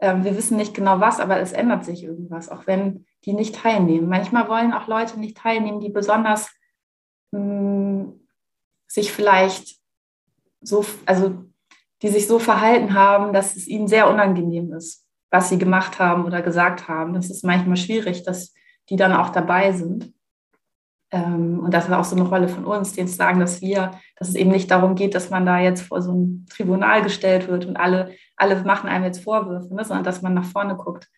wir 0.00 0.36
wissen 0.36 0.56
nicht 0.56 0.74
genau 0.74 1.00
was, 1.00 1.20
aber 1.20 1.38
es 1.40 1.52
ändert 1.52 1.84
sich 1.84 2.04
irgendwas, 2.04 2.48
auch 2.48 2.66
wenn 2.66 3.06
die 3.24 3.34
nicht 3.34 3.54
teilnehmen. 3.54 4.08
Manchmal 4.08 4.48
wollen 4.48 4.72
auch 4.72 4.86
Leute 4.86 5.20
nicht 5.20 5.36
teilnehmen, 5.36 5.80
die 5.80 5.90
besonders 5.90 6.50
mh, 7.32 7.40
hm, 7.40 8.26
sich 8.86 9.12
vielleicht 9.12 9.78
so, 10.62 10.84
also 11.06 11.44
die 12.02 12.08
sich 12.08 12.26
so 12.26 12.38
verhalten 12.38 12.94
haben, 12.94 13.32
dass 13.32 13.56
es 13.56 13.66
ihnen 13.66 13.88
sehr 13.88 14.08
unangenehm 14.08 14.72
ist, 14.72 15.06
was 15.30 15.48
sie 15.48 15.58
gemacht 15.58 15.98
haben 15.98 16.24
oder 16.24 16.42
gesagt 16.42 16.88
haben. 16.88 17.12
Das 17.12 17.30
ist 17.30 17.44
manchmal 17.44 17.76
schwierig, 17.76 18.22
dass 18.24 18.54
die 18.88 18.96
dann 18.96 19.12
auch 19.12 19.30
dabei 19.30 19.72
sind. 19.72 20.12
Ähm, 21.12 21.58
und 21.60 21.74
das 21.74 21.86
ist 21.86 21.92
auch 21.92 22.04
so 22.04 22.14
eine 22.14 22.28
Rolle 22.28 22.48
von 22.48 22.64
uns, 22.64 22.92
denen 22.92 23.08
zu 23.08 23.16
sagen, 23.16 23.40
dass 23.40 23.60
wir, 23.60 23.92
dass 24.16 24.28
es 24.28 24.34
eben 24.34 24.50
nicht 24.50 24.70
darum 24.70 24.94
geht, 24.94 25.14
dass 25.14 25.30
man 25.30 25.44
da 25.44 25.58
jetzt 25.58 25.82
vor 25.82 26.02
so 26.02 26.12
ein 26.12 26.46
Tribunal 26.48 27.02
gestellt 27.02 27.48
wird 27.48 27.66
und 27.66 27.76
alle, 27.76 28.14
alle 28.36 28.62
machen 28.64 28.88
einem 28.88 29.04
jetzt 29.04 29.24
Vorwürfe, 29.24 29.74
ne, 29.74 29.84
sondern 29.84 30.04
dass 30.04 30.22
man 30.22 30.34
nach 30.34 30.44
vorne 30.44 30.76
guckt. 30.76 31.08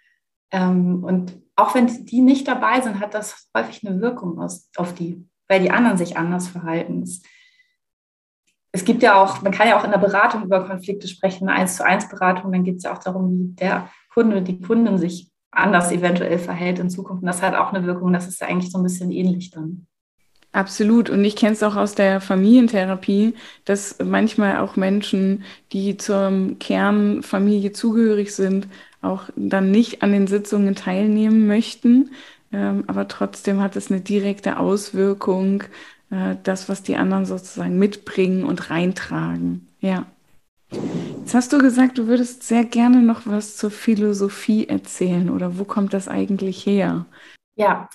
Ähm, 0.50 1.04
und 1.04 1.38
auch 1.56 1.74
wenn 1.74 1.86
die 2.06 2.22
nicht 2.22 2.48
dabei 2.48 2.80
sind, 2.80 3.00
hat 3.00 3.14
das 3.14 3.50
häufig 3.56 3.86
eine 3.86 4.00
Wirkung 4.00 4.40
aus, 4.40 4.70
auf 4.76 4.94
die. 4.94 5.28
weil 5.48 5.60
die 5.60 5.70
anderen 5.70 5.98
sich 5.98 6.16
anders 6.16 6.48
verhalten. 6.48 7.04
Es 8.74 8.84
gibt 8.86 9.02
ja 9.02 9.22
auch, 9.22 9.42
man 9.42 9.52
kann 9.52 9.68
ja 9.68 9.78
auch 9.78 9.84
in 9.84 9.90
der 9.90 9.98
Beratung 9.98 10.44
über 10.44 10.66
Konflikte 10.66 11.06
sprechen, 11.08 11.48
eine 11.48 11.58
1 11.58 11.76
zu 11.76 11.84
1 11.84 12.08
Beratung, 12.08 12.52
dann 12.52 12.64
geht 12.64 12.76
es 12.76 12.84
ja 12.84 12.94
auch 12.94 13.02
darum, 13.02 13.30
wie 13.30 13.54
der 13.54 13.90
Kunde, 14.08 14.40
die 14.40 14.60
Kundin 14.60 14.96
sich 14.96 15.31
anders 15.52 15.92
eventuell 15.92 16.38
verhält 16.38 16.78
in 16.78 16.90
Zukunft. 16.90 17.22
Und 17.22 17.26
das 17.26 17.42
hat 17.42 17.54
auch 17.54 17.72
eine 17.72 17.86
Wirkung, 17.86 18.12
das 18.12 18.26
ist 18.26 18.42
eigentlich 18.42 18.72
so 18.72 18.78
ein 18.78 18.82
bisschen 18.82 19.12
ähnlich 19.12 19.50
dann. 19.50 19.86
Absolut. 20.52 21.08
Und 21.08 21.24
ich 21.24 21.36
kenne 21.36 21.52
es 21.52 21.62
auch 21.62 21.76
aus 21.76 21.94
der 21.94 22.20
Familientherapie, 22.20 23.34
dass 23.64 23.96
manchmal 24.04 24.58
auch 24.58 24.76
Menschen, 24.76 25.44
die 25.72 25.96
zur 25.96 26.56
Kernfamilie 26.58 27.72
zugehörig 27.72 28.34
sind, 28.34 28.68
auch 29.00 29.24
dann 29.34 29.70
nicht 29.70 30.02
an 30.02 30.12
den 30.12 30.26
Sitzungen 30.26 30.74
teilnehmen 30.74 31.46
möchten. 31.46 32.10
Ähm, 32.52 32.84
aber 32.86 33.08
trotzdem 33.08 33.60
hat 33.60 33.76
es 33.76 33.90
eine 33.90 34.02
direkte 34.02 34.58
Auswirkung, 34.58 35.64
äh, 36.10 36.36
das, 36.42 36.68
was 36.68 36.82
die 36.82 36.96
anderen 36.96 37.24
sozusagen 37.24 37.78
mitbringen 37.78 38.44
und 38.44 38.68
reintragen. 38.70 39.68
Ja. 39.80 40.06
Jetzt 41.18 41.34
hast 41.34 41.52
du 41.52 41.58
gesagt, 41.58 41.98
du 41.98 42.08
würdest 42.08 42.42
sehr 42.42 42.64
gerne 42.64 43.00
noch 43.00 43.22
was 43.24 43.56
zur 43.56 43.70
Philosophie 43.70 44.68
erzählen 44.68 45.30
oder 45.30 45.58
wo 45.58 45.64
kommt 45.64 45.94
das 45.94 46.08
eigentlich 46.08 46.66
her? 46.66 47.06
Ja, 47.54 47.88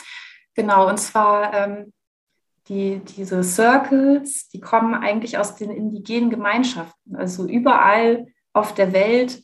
genau. 0.56 0.90
Und 0.90 0.98
zwar 0.98 1.54
ähm, 1.54 1.94
die, 2.68 3.00
diese 3.00 3.44
Circles, 3.44 4.50
die 4.50 4.60
kommen 4.60 4.94
eigentlich 4.94 5.38
aus 5.38 5.56
den 5.56 5.72
indigenen 5.72 6.30
Gemeinschaften. 6.30 7.16
Also 7.16 7.48
überall 7.48 8.28
auf 8.54 8.74
der 8.74 8.94
Welt 8.94 9.44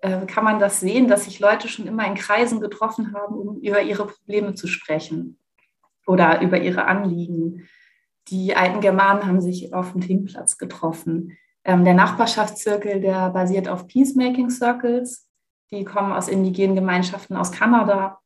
äh, 0.00 0.26
kann 0.26 0.44
man 0.44 0.58
das 0.58 0.80
sehen, 0.80 1.08
dass 1.08 1.24
sich 1.24 1.40
Leute 1.40 1.68
schon 1.68 1.86
immer 1.86 2.06
in 2.06 2.14
Kreisen 2.14 2.60
getroffen 2.60 3.14
haben, 3.14 3.34
um 3.34 3.60
über 3.60 3.82
ihre 3.82 4.06
Probleme 4.06 4.54
zu 4.54 4.66
sprechen 4.66 5.38
oder 6.06 6.40
über 6.40 6.60
ihre 6.60 6.86
Anliegen. 6.86 7.68
Die 8.28 8.54
alten 8.54 8.80
Germanen 8.80 9.26
haben 9.26 9.40
sich 9.40 9.72
auf 9.74 9.92
dem 9.92 10.00
Thingplatz 10.00 10.58
getroffen. 10.58 11.36
Ähm, 11.64 11.84
der 11.84 11.94
Nachbarschaftszirkel, 11.94 13.00
der 13.00 13.30
basiert 13.30 13.68
auf 13.68 13.86
Peacemaking 13.86 14.50
Circles. 14.50 15.28
Die 15.70 15.84
kommen 15.84 16.12
aus 16.12 16.28
indigenen 16.28 16.76
Gemeinschaften 16.76 17.36
aus 17.36 17.52
Kanada. 17.52 18.18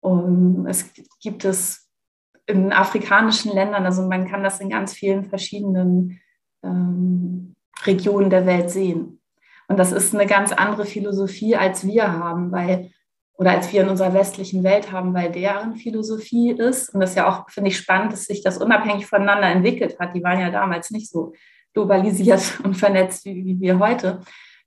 Und 0.00 0.66
es 0.66 0.90
gibt 1.20 1.44
es 1.44 1.88
in 2.46 2.72
afrikanischen 2.72 3.52
Ländern, 3.52 3.86
also 3.86 4.02
man 4.02 4.28
kann 4.28 4.42
das 4.42 4.60
in 4.60 4.68
ganz 4.68 4.92
vielen 4.92 5.24
verschiedenen 5.24 6.20
ähm, 6.64 7.54
Regionen 7.84 8.30
der 8.30 8.46
Welt 8.46 8.70
sehen. 8.70 9.20
Und 9.68 9.78
das 9.78 9.92
ist 9.92 10.14
eine 10.14 10.26
ganz 10.26 10.52
andere 10.52 10.84
Philosophie, 10.84 11.56
als 11.56 11.86
wir 11.86 12.12
haben, 12.12 12.52
weil, 12.52 12.90
oder 13.34 13.52
als 13.52 13.72
wir 13.72 13.82
in 13.82 13.88
unserer 13.88 14.12
westlichen 14.12 14.64
Welt 14.64 14.92
haben, 14.92 15.14
weil 15.14 15.30
deren 15.30 15.76
Philosophie 15.76 16.50
ist, 16.50 16.92
und 16.92 17.00
das 17.00 17.10
ist 17.10 17.16
ja 17.16 17.28
auch, 17.28 17.48
finde 17.48 17.70
ich, 17.70 17.78
spannend, 17.78 18.12
dass 18.12 18.24
sich 18.24 18.42
das 18.42 18.58
unabhängig 18.58 19.06
voneinander 19.06 19.48
entwickelt 19.48 19.98
hat. 19.98 20.14
Die 20.14 20.22
waren 20.22 20.40
ja 20.40 20.50
damals 20.50 20.90
nicht 20.90 21.08
so 21.08 21.32
globalisiert 21.74 22.60
und 22.64 22.76
vernetzt 22.76 23.24
wie, 23.24 23.44
wie 23.44 23.60
wir 23.60 23.78
heute. 23.78 24.20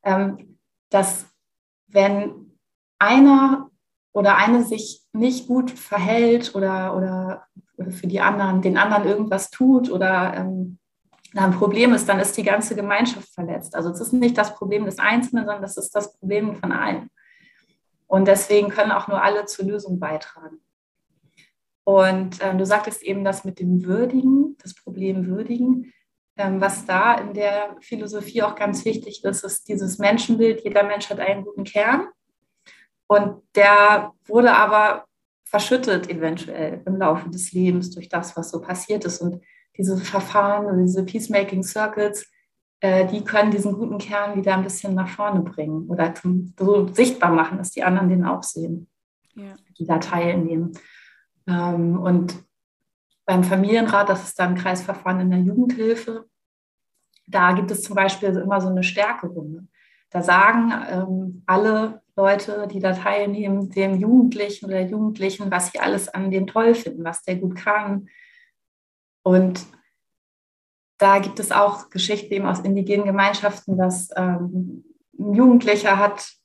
Ähm, 0.03 0.57
dass 0.89 1.25
wenn 1.87 2.57
einer 2.99 3.69
oder 4.13 4.37
eine 4.37 4.63
sich 4.63 5.03
nicht 5.13 5.47
gut 5.47 5.71
verhält 5.71 6.55
oder, 6.55 6.95
oder 6.95 7.47
für 7.89 8.07
die 8.07 8.21
anderen, 8.21 8.61
den 8.61 8.77
anderen 8.77 9.05
irgendwas 9.05 9.49
tut 9.49 9.91
oder 9.91 10.33
ähm, 10.35 10.79
ein 11.35 11.51
Problem 11.51 11.93
ist, 11.93 12.07
dann 12.07 12.19
ist 12.19 12.37
die 12.37 12.43
ganze 12.43 12.75
Gemeinschaft 12.75 13.33
verletzt. 13.33 13.75
Also 13.75 13.89
es 13.89 13.99
ist 13.99 14.13
nicht 14.13 14.37
das 14.37 14.55
Problem 14.55 14.85
des 14.85 14.99
Einzelnen, 14.99 15.45
sondern 15.45 15.61
das 15.61 15.75
ist 15.75 15.93
das 15.93 16.17
Problem 16.17 16.55
von 16.55 16.71
allen. 16.71 17.09
Und 18.07 18.27
deswegen 18.27 18.69
können 18.69 18.91
auch 18.91 19.07
nur 19.07 19.21
alle 19.21 19.45
zur 19.45 19.65
Lösung 19.65 19.99
beitragen. 19.99 20.59
Und 21.83 22.37
ähm, 22.41 22.57
du 22.57 22.65
sagtest 22.65 23.03
eben 23.03 23.23
das 23.23 23.43
mit 23.43 23.59
dem 23.59 23.83
Würdigen, 23.83 24.57
das 24.61 24.73
Problem 24.73 25.27
Würdigen. 25.27 25.93
Ähm, 26.37 26.59
was 26.59 26.85
da 26.85 27.15
in 27.15 27.33
der 27.33 27.77
Philosophie 27.79 28.43
auch 28.43 28.55
ganz 28.55 28.83
wichtig 28.83 29.23
ist, 29.23 29.43
ist 29.43 29.67
dieses 29.69 29.97
Menschenbild. 29.97 30.63
Jeder 30.63 30.83
Mensch 30.83 31.09
hat 31.09 31.19
einen 31.19 31.43
guten 31.43 31.63
Kern. 31.63 32.07
Und 33.07 33.41
der 33.55 34.11
wurde 34.25 34.53
aber 34.53 35.05
verschüttet 35.45 36.09
eventuell 36.09 36.81
im 36.85 36.97
Laufe 36.97 37.29
des 37.29 37.53
Lebens 37.53 37.91
durch 37.91 38.09
das, 38.09 38.35
was 38.35 38.51
so 38.51 38.59
passiert 38.59 39.05
ist. 39.05 39.21
Und 39.21 39.41
diese 39.77 39.97
Verfahren, 39.97 40.85
diese 40.85 41.05
Peacemaking 41.05 41.63
Circles, 41.63 42.25
äh, 42.81 43.07
die 43.07 43.23
können 43.23 43.51
diesen 43.51 43.73
guten 43.73 43.97
Kern 43.97 44.37
wieder 44.37 44.55
ein 44.55 44.63
bisschen 44.63 44.95
nach 44.95 45.07
vorne 45.07 45.41
bringen 45.41 45.87
oder 45.87 46.13
so 46.59 46.87
sichtbar 46.93 47.31
machen, 47.31 47.57
dass 47.57 47.71
die 47.71 47.83
anderen 47.83 48.09
den 48.09 48.25
auch 48.25 48.43
sehen, 48.43 48.87
ja. 49.35 49.53
die 49.77 49.85
da 49.85 49.99
teilnehmen. 49.99 50.73
Ähm, 51.47 51.99
und 51.99 52.35
beim 53.25 53.43
Familienrat, 53.43 54.09
das 54.09 54.23
ist 54.23 54.39
dann 54.39 54.55
Kreisverfahren 54.55 55.19
in 55.19 55.31
der 55.31 55.39
Jugendhilfe, 55.39 56.25
da 57.27 57.53
gibt 57.53 57.71
es 57.71 57.83
zum 57.83 57.95
Beispiel 57.95 58.29
immer 58.29 58.61
so 58.61 58.69
eine 58.69 58.83
Stärkerunde. 58.83 59.67
Da 60.11 60.21
sagen 60.21 60.71
ähm, 60.89 61.43
alle 61.45 62.01
Leute, 62.15 62.67
die 62.71 62.79
da 62.79 62.93
teilnehmen, 62.93 63.69
dem 63.71 63.99
Jugendlichen 63.99 64.65
oder 64.65 64.81
Jugendlichen, 64.81 65.51
was 65.51 65.71
sie 65.71 65.79
alles 65.79 66.07
an 66.07 66.31
dem 66.31 66.47
toll 66.47 66.75
finden, 66.75 67.03
was 67.03 67.23
der 67.23 67.35
gut 67.35 67.55
kann. 67.55 68.07
Und 69.23 69.65
da 70.97 71.19
gibt 71.19 71.39
es 71.39 71.51
auch 71.51 71.89
Geschichten 71.89 72.33
eben 72.33 72.45
aus 72.45 72.59
indigenen 72.59 73.05
Gemeinschaften, 73.05 73.77
dass 73.77 74.09
ähm, 74.15 74.85
ein 75.19 75.33
Jugendlicher 75.33 75.97
hat, 75.97 76.35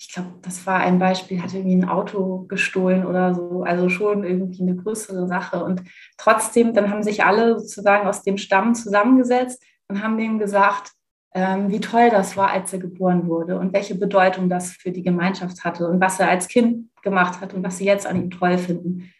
ich 0.00 0.08
glaube, 0.08 0.30
das 0.40 0.66
war 0.66 0.80
ein 0.80 0.98
Beispiel, 0.98 1.42
hat 1.42 1.52
irgendwie 1.52 1.76
ein 1.76 1.88
Auto 1.88 2.46
gestohlen 2.48 3.04
oder 3.04 3.34
so, 3.34 3.64
also 3.64 3.90
schon 3.90 4.24
irgendwie 4.24 4.62
eine 4.62 4.74
größere 4.74 5.28
Sache. 5.28 5.62
Und 5.62 5.82
trotzdem, 6.16 6.72
dann 6.72 6.90
haben 6.90 7.02
sich 7.02 7.22
alle 7.22 7.58
sozusagen 7.58 8.08
aus 8.08 8.22
dem 8.22 8.38
Stamm 8.38 8.74
zusammengesetzt 8.74 9.62
und 9.88 10.02
haben 10.02 10.16
dem 10.16 10.38
gesagt, 10.38 10.92
ähm, 11.34 11.70
wie 11.70 11.80
toll 11.80 12.08
das 12.08 12.34
war, 12.38 12.50
als 12.50 12.72
er 12.72 12.78
geboren 12.78 13.28
wurde 13.28 13.58
und 13.58 13.74
welche 13.74 13.94
Bedeutung 13.94 14.48
das 14.48 14.72
für 14.72 14.90
die 14.90 15.02
Gemeinschaft 15.02 15.64
hatte 15.64 15.86
und 15.86 16.00
was 16.00 16.18
er 16.18 16.30
als 16.30 16.48
Kind 16.48 16.88
gemacht 17.02 17.42
hat 17.42 17.52
und 17.52 17.62
was 17.62 17.76
sie 17.76 17.84
jetzt 17.84 18.06
an 18.06 18.16
ihm 18.16 18.30
toll 18.30 18.56
finden. 18.56 19.12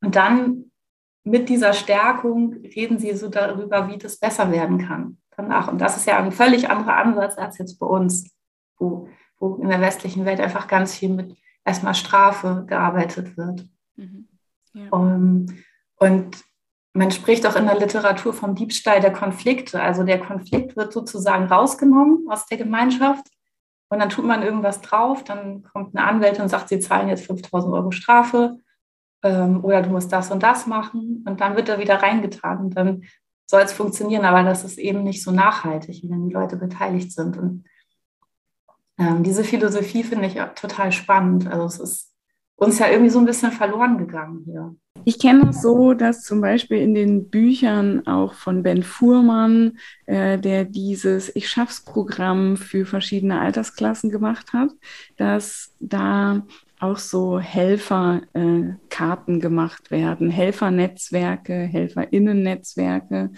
Und 0.00 0.16
dann 0.16 0.72
mit 1.22 1.48
dieser 1.48 1.72
Stärkung 1.72 2.54
reden 2.74 2.98
sie 2.98 3.14
so 3.14 3.28
darüber, 3.28 3.88
wie 3.88 3.98
das 3.98 4.18
besser 4.18 4.50
werden 4.50 4.78
kann 4.78 5.18
danach. 5.36 5.68
Und 5.68 5.80
das 5.80 5.96
ist 5.96 6.06
ja 6.08 6.18
ein 6.18 6.32
völlig 6.32 6.68
anderer 6.68 6.96
Ansatz 6.96 7.38
als 7.38 7.58
jetzt 7.58 7.78
bei 7.78 7.86
uns, 7.86 8.34
wo, 8.76 9.08
wo 9.38 9.56
in 9.56 9.68
der 9.68 9.80
westlichen 9.80 10.24
Welt 10.24 10.40
einfach 10.40 10.68
ganz 10.68 10.96
viel 10.96 11.10
mit 11.10 11.36
erstmal 11.64 11.94
Strafe 11.94 12.64
gearbeitet 12.66 13.36
wird. 13.36 13.66
Mhm. 13.96 14.28
Ja. 14.72 14.88
Und, 14.90 15.54
und 15.96 16.44
man 16.94 17.10
spricht 17.10 17.46
auch 17.46 17.56
in 17.56 17.66
der 17.66 17.78
Literatur 17.78 18.32
vom 18.32 18.54
Diebstahl 18.54 19.00
der 19.00 19.12
Konflikte. 19.12 19.80
Also 19.80 20.02
der 20.02 20.20
Konflikt 20.20 20.76
wird 20.76 20.92
sozusagen 20.92 21.46
rausgenommen 21.46 22.26
aus 22.28 22.46
der 22.46 22.58
Gemeinschaft 22.58 23.26
und 23.88 24.00
dann 24.00 24.10
tut 24.10 24.24
man 24.24 24.42
irgendwas 24.42 24.80
drauf. 24.80 25.24
Dann 25.24 25.62
kommt 25.62 25.96
eine 25.96 26.06
Anwältin 26.06 26.42
und 26.42 26.48
sagt, 26.48 26.68
sie 26.68 26.80
zahlen 26.80 27.08
jetzt 27.08 27.26
5000 27.26 27.72
Euro 27.72 27.90
Strafe 27.90 28.58
ähm, 29.22 29.64
oder 29.64 29.82
du 29.82 29.90
musst 29.90 30.12
das 30.12 30.30
und 30.30 30.42
das 30.42 30.66
machen. 30.66 31.24
Und 31.26 31.40
dann 31.40 31.56
wird 31.56 31.68
er 31.68 31.78
wieder 31.78 32.02
reingetan 32.02 32.58
und 32.58 32.76
dann 32.76 33.04
soll 33.46 33.62
es 33.62 33.72
funktionieren. 33.72 34.24
Aber 34.24 34.42
das 34.42 34.64
ist 34.64 34.78
eben 34.78 35.04
nicht 35.04 35.22
so 35.22 35.30
nachhaltig, 35.30 36.02
wenn 36.04 36.28
die 36.28 36.34
Leute 36.34 36.56
beteiligt 36.56 37.12
sind. 37.12 37.38
Und 37.38 37.64
ähm, 38.98 39.22
diese 39.22 39.44
Philosophie 39.44 40.02
finde 40.02 40.26
ich 40.26 40.34
total 40.60 40.92
spannend. 40.92 41.46
Also 41.46 41.64
es 41.64 41.78
ist 41.78 42.14
uns 42.56 42.78
ja 42.80 42.90
irgendwie 42.90 43.10
so 43.10 43.20
ein 43.20 43.26
bisschen 43.26 43.52
verloren 43.52 43.98
gegangen 43.98 44.42
hier. 44.44 44.74
Ich 45.04 45.18
kenne 45.18 45.50
es 45.50 45.62
so, 45.62 45.94
dass 45.94 46.22
zum 46.22 46.40
Beispiel 46.40 46.78
in 46.78 46.92
den 46.92 47.30
Büchern 47.30 48.06
auch 48.06 48.34
von 48.34 48.64
Ben 48.64 48.82
Fuhrmann, 48.82 49.78
äh, 50.06 50.38
der 50.38 50.64
dieses 50.64 51.34
Ich 51.34 51.48
schaff's 51.48 51.84
Programm 51.84 52.56
für 52.56 52.84
verschiedene 52.84 53.40
Altersklassen 53.40 54.10
gemacht 54.10 54.52
hat, 54.52 54.70
dass 55.16 55.72
da 55.78 56.42
auch 56.80 56.98
so 56.98 57.38
Helferkarten 57.38 58.76
äh, 59.36 59.38
gemacht 59.38 59.90
werden, 59.90 60.30
Helfernetzwerke, 60.30 61.54
Helferinnennetzwerke. 61.54 63.30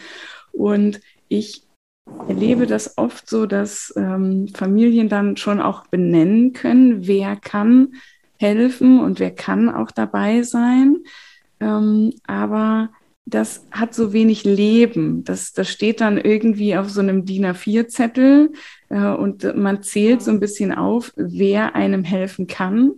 Und 0.53 1.01
ich 1.29 1.67
erlebe 2.29 2.67
das 2.67 2.97
oft 2.99 3.29
so, 3.29 3.47
dass 3.47 3.93
ähm, 3.97 4.49
Familien 4.55 5.09
dann 5.09 5.37
schon 5.37 5.61
auch 5.61 5.87
benennen 5.87 6.53
können, 6.53 7.07
wer 7.07 7.37
kann 7.37 7.95
helfen 8.39 9.01
und 9.01 9.21
wer 9.21 9.31
kann 9.31 9.69
auch 9.69 9.91
dabei 9.91 10.43
sein. 10.43 10.99
Ähm, 11.61 12.13
aber 12.27 12.91
das 13.27 13.67
hat 13.71 13.95
so 13.95 14.13
wenig 14.13 14.45
Leben. 14.45 15.25
Das, 15.25 15.53
das 15.53 15.69
steht 15.69 16.01
dann 16.01 16.19
irgendwie 16.19 16.77
auf 16.77 16.91
so 16.91 17.01
einem 17.01 17.25
DIN 17.25 17.47
A4-Zettel 17.47 18.53
äh, 18.89 19.09
und 19.09 19.57
man 19.57 19.83
zählt 19.83 20.23
so 20.23 20.31
ein 20.31 20.41
bisschen 20.41 20.73
auf, 20.73 21.13
wer 21.17 21.75
einem 21.75 22.03
helfen 22.03 22.47
kann. 22.47 22.95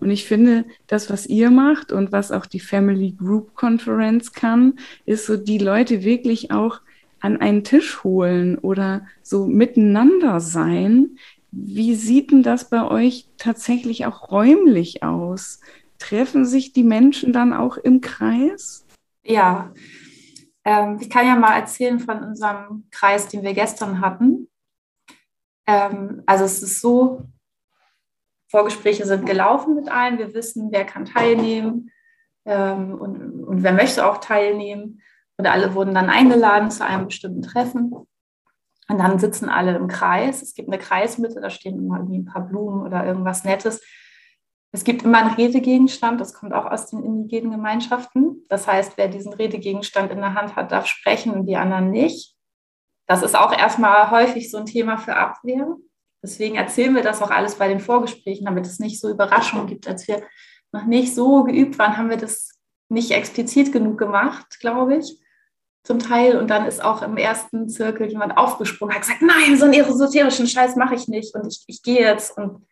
Und 0.00 0.10
ich 0.10 0.26
finde, 0.26 0.64
das, 0.86 1.10
was 1.10 1.26
ihr 1.26 1.50
macht 1.50 1.92
und 1.92 2.12
was 2.12 2.32
auch 2.32 2.46
die 2.46 2.60
Family 2.60 3.12
Group 3.12 3.54
Conference 3.54 4.32
kann, 4.32 4.74
ist 5.04 5.26
so 5.26 5.36
die 5.36 5.58
Leute 5.58 6.04
wirklich 6.04 6.50
auch 6.50 6.80
an 7.20 7.40
einen 7.40 7.64
Tisch 7.64 8.04
holen 8.04 8.58
oder 8.58 9.06
so 9.22 9.46
miteinander 9.46 10.40
sein, 10.40 11.16
wie 11.50 11.94
sieht 11.94 12.30
denn 12.30 12.42
das 12.42 12.68
bei 12.68 12.86
euch 12.86 13.28
tatsächlich 13.38 14.04
auch 14.06 14.30
räumlich 14.30 15.02
aus? 15.02 15.60
Treffen 15.98 16.44
sich 16.44 16.72
die 16.72 16.82
Menschen 16.82 17.32
dann 17.32 17.54
auch 17.54 17.78
im 17.78 18.00
Kreis? 18.02 18.84
Ja, 19.24 19.72
ähm, 20.64 20.98
ich 21.00 21.08
kann 21.08 21.26
ja 21.26 21.36
mal 21.36 21.56
erzählen 21.56 21.98
von 21.98 22.22
unserem 22.22 22.88
Kreis, 22.90 23.28
den 23.28 23.42
wir 23.42 23.54
gestern 23.54 24.00
hatten. 24.00 24.48
Ähm, 25.66 26.22
also 26.26 26.44
es 26.44 26.62
ist 26.62 26.80
so, 26.80 27.22
Vorgespräche 28.50 29.06
sind 29.06 29.26
gelaufen 29.26 29.74
mit 29.74 29.88
allen. 29.88 30.18
Wir 30.18 30.34
wissen, 30.34 30.68
wer 30.70 30.84
kann 30.84 31.04
teilnehmen 31.04 31.90
ähm, 32.44 32.94
und, 32.94 33.44
und 33.44 33.62
wer 33.62 33.72
möchte 33.72 34.06
auch 34.06 34.18
teilnehmen. 34.18 35.00
Und 35.38 35.46
alle 35.46 35.74
wurden 35.74 35.94
dann 35.94 36.10
eingeladen 36.10 36.70
zu 36.70 36.84
einem 36.84 37.06
bestimmten 37.06 37.42
Treffen. 37.42 37.92
Und 38.88 38.98
dann 38.98 39.18
sitzen 39.18 39.48
alle 39.48 39.76
im 39.76 39.88
Kreis. 39.88 40.42
Es 40.42 40.54
gibt 40.54 40.68
eine 40.68 40.78
Kreismitte, 40.78 41.40
da 41.40 41.50
stehen 41.50 41.78
immer 41.78 41.98
irgendwie 41.98 42.18
ein 42.18 42.24
paar 42.24 42.46
Blumen 42.46 42.82
oder 42.82 43.04
irgendwas 43.04 43.44
Nettes. 43.44 43.82
Es 44.72 44.84
gibt 44.84 45.02
immer 45.02 45.18
einen 45.18 45.34
Redegegenstand, 45.34 46.20
das 46.20 46.34
kommt 46.34 46.52
auch 46.52 46.66
aus 46.66 46.90
den 46.90 47.02
indigenen 47.02 47.52
Gemeinschaften. 47.52 48.44
Das 48.48 48.66
heißt, 48.66 48.96
wer 48.96 49.08
diesen 49.08 49.32
Redegegenstand 49.32 50.10
in 50.12 50.18
der 50.18 50.34
Hand 50.34 50.54
hat, 50.54 50.70
darf 50.70 50.86
sprechen 50.86 51.32
und 51.32 51.46
die 51.46 51.56
anderen 51.56 51.90
nicht. 51.90 52.36
Das 53.06 53.22
ist 53.22 53.36
auch 53.36 53.56
erstmal 53.56 54.10
häufig 54.10 54.50
so 54.50 54.58
ein 54.58 54.66
Thema 54.66 54.98
für 54.98 55.16
Abwehr. 55.16 55.76
Deswegen 56.22 56.56
erzählen 56.56 56.94
wir 56.94 57.02
das 57.02 57.22
auch 57.22 57.30
alles 57.30 57.54
bei 57.54 57.68
den 57.68 57.80
Vorgesprächen, 57.80 58.46
damit 58.46 58.66
es 58.66 58.78
nicht 58.78 59.00
so 59.00 59.08
Überraschungen 59.08 59.66
gibt. 59.66 59.86
Als 59.86 60.06
wir 60.08 60.22
noch 60.72 60.84
nicht 60.84 61.14
so 61.14 61.44
geübt 61.44 61.78
waren, 61.78 61.96
haben 61.96 62.10
wir 62.10 62.16
das 62.16 62.58
nicht 62.88 63.12
explizit 63.12 63.72
genug 63.72 63.98
gemacht, 63.98 64.58
glaube 64.60 64.96
ich, 64.96 65.18
zum 65.86 66.00
Teil. 66.00 66.36
Und 66.36 66.50
dann 66.50 66.66
ist 66.66 66.84
auch 66.84 67.02
im 67.02 67.16
ersten 67.16 67.68
Zirkel 67.68 68.08
jemand 68.08 68.36
aufgesprungen, 68.36 68.94
hat 68.94 69.02
gesagt, 69.02 69.22
nein, 69.22 69.56
so 69.56 69.64
einen 69.64 69.74
esoterischen 69.74 70.46
Scheiß 70.46 70.76
mache 70.76 70.96
ich 70.96 71.08
nicht 71.08 71.34
und 71.34 71.46
ich, 71.46 71.64
ich 71.66 71.82
gehe 71.82 72.00
jetzt. 72.00 72.36
Und 72.36 72.66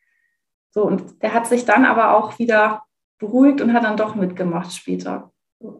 so, 0.71 0.83
und 0.83 1.23
der 1.23 1.33
hat 1.33 1.47
sich 1.47 1.65
dann 1.65 1.85
aber 1.85 2.17
auch 2.17 2.39
wieder 2.39 2.83
beruhigt 3.19 3.61
und 3.61 3.73
hat 3.73 3.85
dann 3.85 3.97
doch 3.97 4.17
mitgemacht 4.17 4.73
später. 4.73 5.31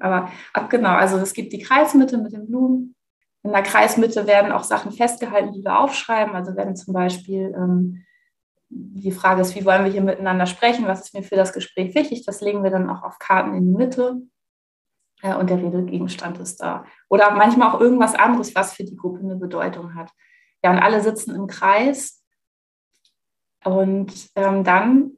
Aber 0.01 0.31
ab 0.53 0.71
genau, 0.71 0.95
also 0.95 1.19
es 1.19 1.35
gibt 1.35 1.53
die 1.53 1.59
Kreismitte 1.59 2.17
mit 2.17 2.33
den 2.33 2.47
Blumen, 2.47 2.95
in 3.43 3.53
der 3.53 3.63
Kreismitte 3.63 4.27
werden 4.27 4.53
auch 4.53 4.65
Sachen 4.65 4.91
festgehalten, 4.91 5.53
die 5.53 5.63
wir 5.63 5.79
aufschreiben. 5.79 6.35
Also 6.35 6.57
wenn 6.57 6.77
zum 6.77 6.95
Beispiel 6.95 7.55
ähm, 7.55 8.03
die 8.71 9.13
Frage 9.13 9.43
ist, 9.43 9.55
wie 9.55 9.67
wollen 9.67 9.85
wir 9.85 9.93
hier 9.93 10.01
miteinander 10.01 10.47
sprechen, 10.47 10.87
was 10.87 11.03
ist 11.03 11.15
mir 11.15 11.23
für 11.23 11.37
das 11.37 11.53
Gespräch 11.53 11.95
wichtig, 11.95 12.25
das 12.25 12.41
legen 12.41 12.63
wir 12.63 12.71
dann 12.71 12.89
auch 12.89 13.03
auf 13.03 13.19
Karten 13.19 13.55
in 13.55 13.67
die 13.67 13.77
Mitte 13.77 14.23
und 15.33 15.49
der 15.49 15.59
Redegegenstand 15.59 16.39
ist 16.39 16.61
da. 16.61 16.85
Oder 17.09 17.31
manchmal 17.31 17.71
auch 17.71 17.81
irgendwas 17.81 18.15
anderes, 18.15 18.55
was 18.55 18.75
für 18.75 18.85
die 18.85 18.97
Gruppe 18.97 19.21
eine 19.21 19.37
Bedeutung 19.37 19.95
hat. 19.95 20.11
Ja, 20.63 20.71
und 20.71 20.79
alle 20.79 21.01
sitzen 21.01 21.35
im 21.35 21.47
Kreis 21.47 22.23
und 23.65 24.13
ähm, 24.37 24.63
dann 24.65 25.13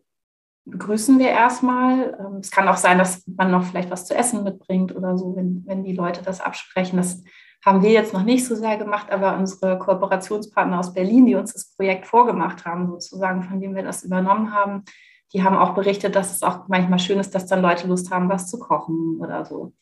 begrüßen 0.64 1.18
wir 1.18 1.28
erstmal. 1.28 2.16
Ähm, 2.18 2.36
es 2.40 2.50
kann 2.50 2.68
auch 2.68 2.76
sein, 2.76 2.98
dass 2.98 3.26
man 3.26 3.50
noch 3.50 3.64
vielleicht 3.64 3.90
was 3.90 4.06
zu 4.06 4.14
essen 4.14 4.44
mitbringt 4.44 4.94
oder 4.94 5.16
so, 5.16 5.34
wenn, 5.36 5.64
wenn 5.66 5.84
die 5.84 5.94
Leute 5.94 6.22
das 6.22 6.40
absprechen. 6.40 6.96
Das 6.96 7.22
haben 7.64 7.82
wir 7.82 7.90
jetzt 7.90 8.12
noch 8.12 8.22
nicht 8.22 8.46
so 8.46 8.54
sehr 8.54 8.76
gemacht, 8.76 9.10
aber 9.10 9.36
unsere 9.36 9.78
Kooperationspartner 9.78 10.78
aus 10.78 10.94
Berlin, 10.94 11.26
die 11.26 11.34
uns 11.34 11.52
das 11.52 11.74
Projekt 11.74 12.06
vorgemacht 12.06 12.64
haben, 12.64 12.86
sozusagen, 12.86 13.42
von 13.42 13.60
dem 13.60 13.74
wir 13.74 13.82
das 13.82 14.04
übernommen 14.04 14.52
haben, 14.52 14.84
die 15.32 15.42
haben 15.42 15.56
auch 15.56 15.74
berichtet, 15.74 16.14
dass 16.14 16.32
es 16.32 16.42
auch 16.42 16.68
manchmal 16.68 17.00
schön 17.00 17.18
ist, 17.18 17.34
dass 17.34 17.46
dann 17.46 17.62
Leute 17.62 17.88
Lust 17.88 18.12
haben, 18.12 18.28
was 18.28 18.48
zu 18.48 18.58
kochen 18.58 19.18
oder 19.20 19.44
so. 19.44 19.72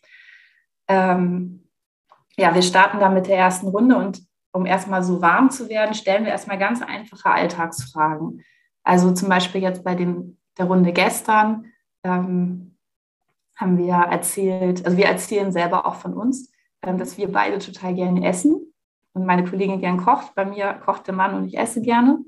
Ähm, 0.89 1.69
ja, 2.37 2.55
wir 2.55 2.63
starten 2.63 3.01
da 3.01 3.09
mit 3.09 3.27
der 3.27 3.39
ersten 3.39 3.69
Runde 3.69 3.97
und 3.97 4.23
um 4.53 4.67
erstmal 4.67 5.03
so 5.03 5.21
warm 5.21 5.51
zu 5.51 5.69
werden, 5.69 5.95
stellen 5.95 6.25
wir 6.25 6.33
erstmal 6.33 6.59
ganz 6.59 6.83
einfache 6.83 7.31
Alltagsfragen. 7.31 8.43
Also 8.83 9.13
zum 9.13 9.29
Beispiel 9.29 9.63
jetzt 9.63 9.83
bei 9.83 9.95
dem, 9.95 10.39
der 10.59 10.67
Runde 10.67 10.93
gestern 10.93 11.67
ähm, 12.05 12.77
haben 13.57 13.79
wir 13.79 13.95
erzählt, 13.95 14.85
also 14.85 14.97
wir 14.97 15.07
erzählen 15.07 15.53
selber 15.53 15.87
auch 15.87 15.97
von 15.97 16.15
uns 16.15 16.55
ähm, 16.87 16.99
dass 16.99 17.17
wir 17.17 17.31
beide 17.31 17.59
total 17.59 17.95
gerne 17.95 18.27
essen 18.27 18.73
und 19.15 19.27
meine 19.27 19.45
Kollegin 19.45 19.81
gern 19.81 19.99
kocht. 19.99 20.35
Bei 20.35 20.45
mir 20.45 20.75
kocht 20.75 21.07
der 21.07 21.15
Mann 21.15 21.35
und 21.35 21.47
ich 21.47 21.57
esse 21.57 21.81
gerne. 21.81 22.19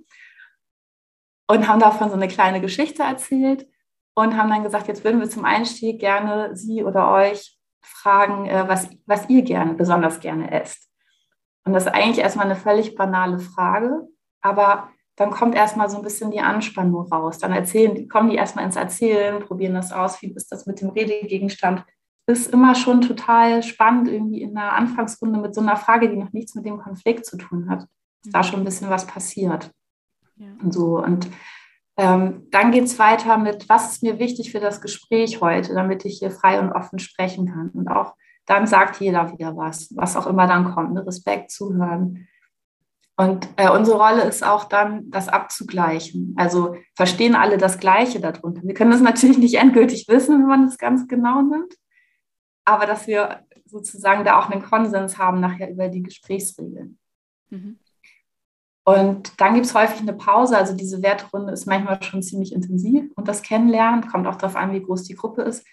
Und 1.49 1.69
haben 1.69 1.81
davon 1.81 2.09
so 2.09 2.17
eine 2.17 2.29
kleine 2.29 2.61
Geschichte 2.61 3.03
erzählt 3.03 3.69
und 4.15 4.37
haben 4.37 4.51
dann 4.51 4.65
gesagt, 4.65 4.89
jetzt 4.89 5.05
würden 5.05 5.21
wir 5.21 5.31
zum 5.31 5.45
Einstieg 5.45 6.01
gerne 6.01 6.57
Sie 6.57 6.83
oder 6.83 7.13
euch 7.13 7.56
fragen, 7.87 8.47
äh, 8.47 8.69
was, 8.69 8.89
was 9.07 9.29
ihr 9.29 9.43
gerne, 9.43 9.75
besonders 9.75 10.21
gerne 10.21 10.51
esst. 10.51 10.89
Und 11.65 11.73
das 11.73 11.87
ist 11.87 11.93
eigentlich 11.93 12.19
erstmal 12.19 12.47
eine 12.47 12.57
völlig 12.57 12.95
banale 12.95 13.39
Frage, 13.39 14.07
aber 14.41 14.91
dann 15.17 15.31
kommt 15.31 15.55
erstmal 15.55 15.89
so 15.89 15.97
ein 15.97 16.03
bisschen 16.03 16.31
die 16.31 16.41
Anspannung 16.41 17.09
raus. 17.11 17.39
Dann 17.39 17.53
erzählen, 17.53 18.09
kommen 18.09 18.31
die 18.31 18.37
erstmal 18.37 18.67
ins 18.67 18.77
Erzählen, 18.77 19.41
probieren 19.41 19.75
das 19.75 19.93
aus, 19.93 20.21
wie 20.23 20.33
ist 20.33 20.53
das 20.53 20.67
mit 20.67 20.81
dem 20.81 20.91
Redegegenstand, 20.91 21.85
ist 22.27 22.53
immer 22.53 22.75
schon 22.75 23.01
total 23.01 23.63
spannend, 23.63 24.09
irgendwie 24.09 24.43
in 24.43 24.57
einer 24.57 24.73
Anfangsrunde 24.73 25.39
mit 25.39 25.55
so 25.55 25.61
einer 25.61 25.77
Frage, 25.77 26.11
die 26.11 26.17
noch 26.17 26.33
nichts 26.33 26.55
mit 26.55 26.67
dem 26.67 26.79
Konflikt 26.79 27.25
zu 27.25 27.37
tun 27.37 27.71
hat. 27.71 27.87
Ist 28.25 28.35
da 28.35 28.39
mhm. 28.39 28.45
schon 28.45 28.61
ein 28.61 28.65
bisschen 28.65 28.91
was 28.91 29.07
passiert. 29.07 29.71
Ja. 30.37 30.49
Und 30.63 30.75
so. 30.75 30.99
Und 31.03 31.29
ähm, 31.97 32.47
dann 32.51 32.73
geht 32.73 32.85
es 32.85 32.99
weiter 32.99 33.39
mit, 33.39 33.69
was 33.69 33.93
ist 33.93 34.03
mir 34.03 34.19
wichtig 34.19 34.53
für 34.53 34.61
das 34.61 34.81
Gespräch 34.81 35.41
heute, 35.41 35.75
damit 35.75 36.05
ich 36.05 36.19
hier 36.19 36.31
frei 36.31 36.61
und 36.61 36.73
offen 36.73 36.99
sprechen 36.99 37.47
kann. 37.47 37.71
Und 37.71 37.89
auch 37.89 38.15
dann 38.45 38.67
sagt 38.67 39.01
jeder 39.01 39.33
wieder 39.33 39.57
was, 39.57 39.89
was 39.97 40.17
auch 40.17 40.27
immer 40.27 40.47
dann 40.47 40.73
kommt, 40.73 40.93
ne? 40.95 41.07
Respekt 41.07 41.51
zuhören. 41.51 42.29
Und 43.19 43.49
äh, 43.57 43.71
unsere 43.71 43.97
Rolle 43.97 44.23
ist 44.25 44.45
auch 44.45 44.65
dann, 44.65 45.11
das 45.11 45.29
abzugleichen. 45.29 46.35
Also 46.37 46.77
verstehen 46.95 47.35
alle 47.35 47.57
das 47.57 47.79
Gleiche 47.79 48.21
darunter. 48.21 48.61
Wir 48.63 48.75
können 48.75 48.91
das 48.91 49.01
natürlich 49.03 49.39
nicht 49.39 49.55
endgültig 49.55 50.07
wissen, 50.09 50.41
wenn 50.41 50.49
man 50.49 50.67
das 50.67 50.77
ganz 50.77 51.09
genau 51.09 51.41
nimmt 51.41 51.75
aber 52.67 52.85
dass 52.85 53.07
wir 53.07 53.47
sozusagen 53.65 54.25
da 54.25 54.39
auch 54.39 54.51
einen 54.51 54.63
Konsens 54.63 55.17
haben 55.17 55.41
nachher 55.41 55.71
über 55.71 55.89
die 55.89 56.03
Gesprächsregeln. 56.03 56.99
Mhm. 57.49 57.79
Und 58.89 59.41
dann 59.41 59.55
gibt 59.55 59.67
es 59.67 59.75
häufig 59.75 60.01
eine 60.01 60.13
Pause. 60.13 60.57
Also 60.57 60.73
diese 60.73 61.03
Wertrunde 61.03 61.53
ist 61.53 61.67
manchmal 61.67 62.01
schon 62.05 62.23
ziemlich 62.23 62.53
intensiv 62.53 63.11
und 63.17 63.27
das 63.27 63.43
Kennenlernen 63.43 64.07
kommt 64.07 64.29
auch 64.29 64.37
darauf 64.37 64.55
an, 64.55 64.73
wie 64.73 64.83
groß 64.83 65.03
die 65.03 65.17
Gruppe 65.17 65.43
ist. 65.43 65.67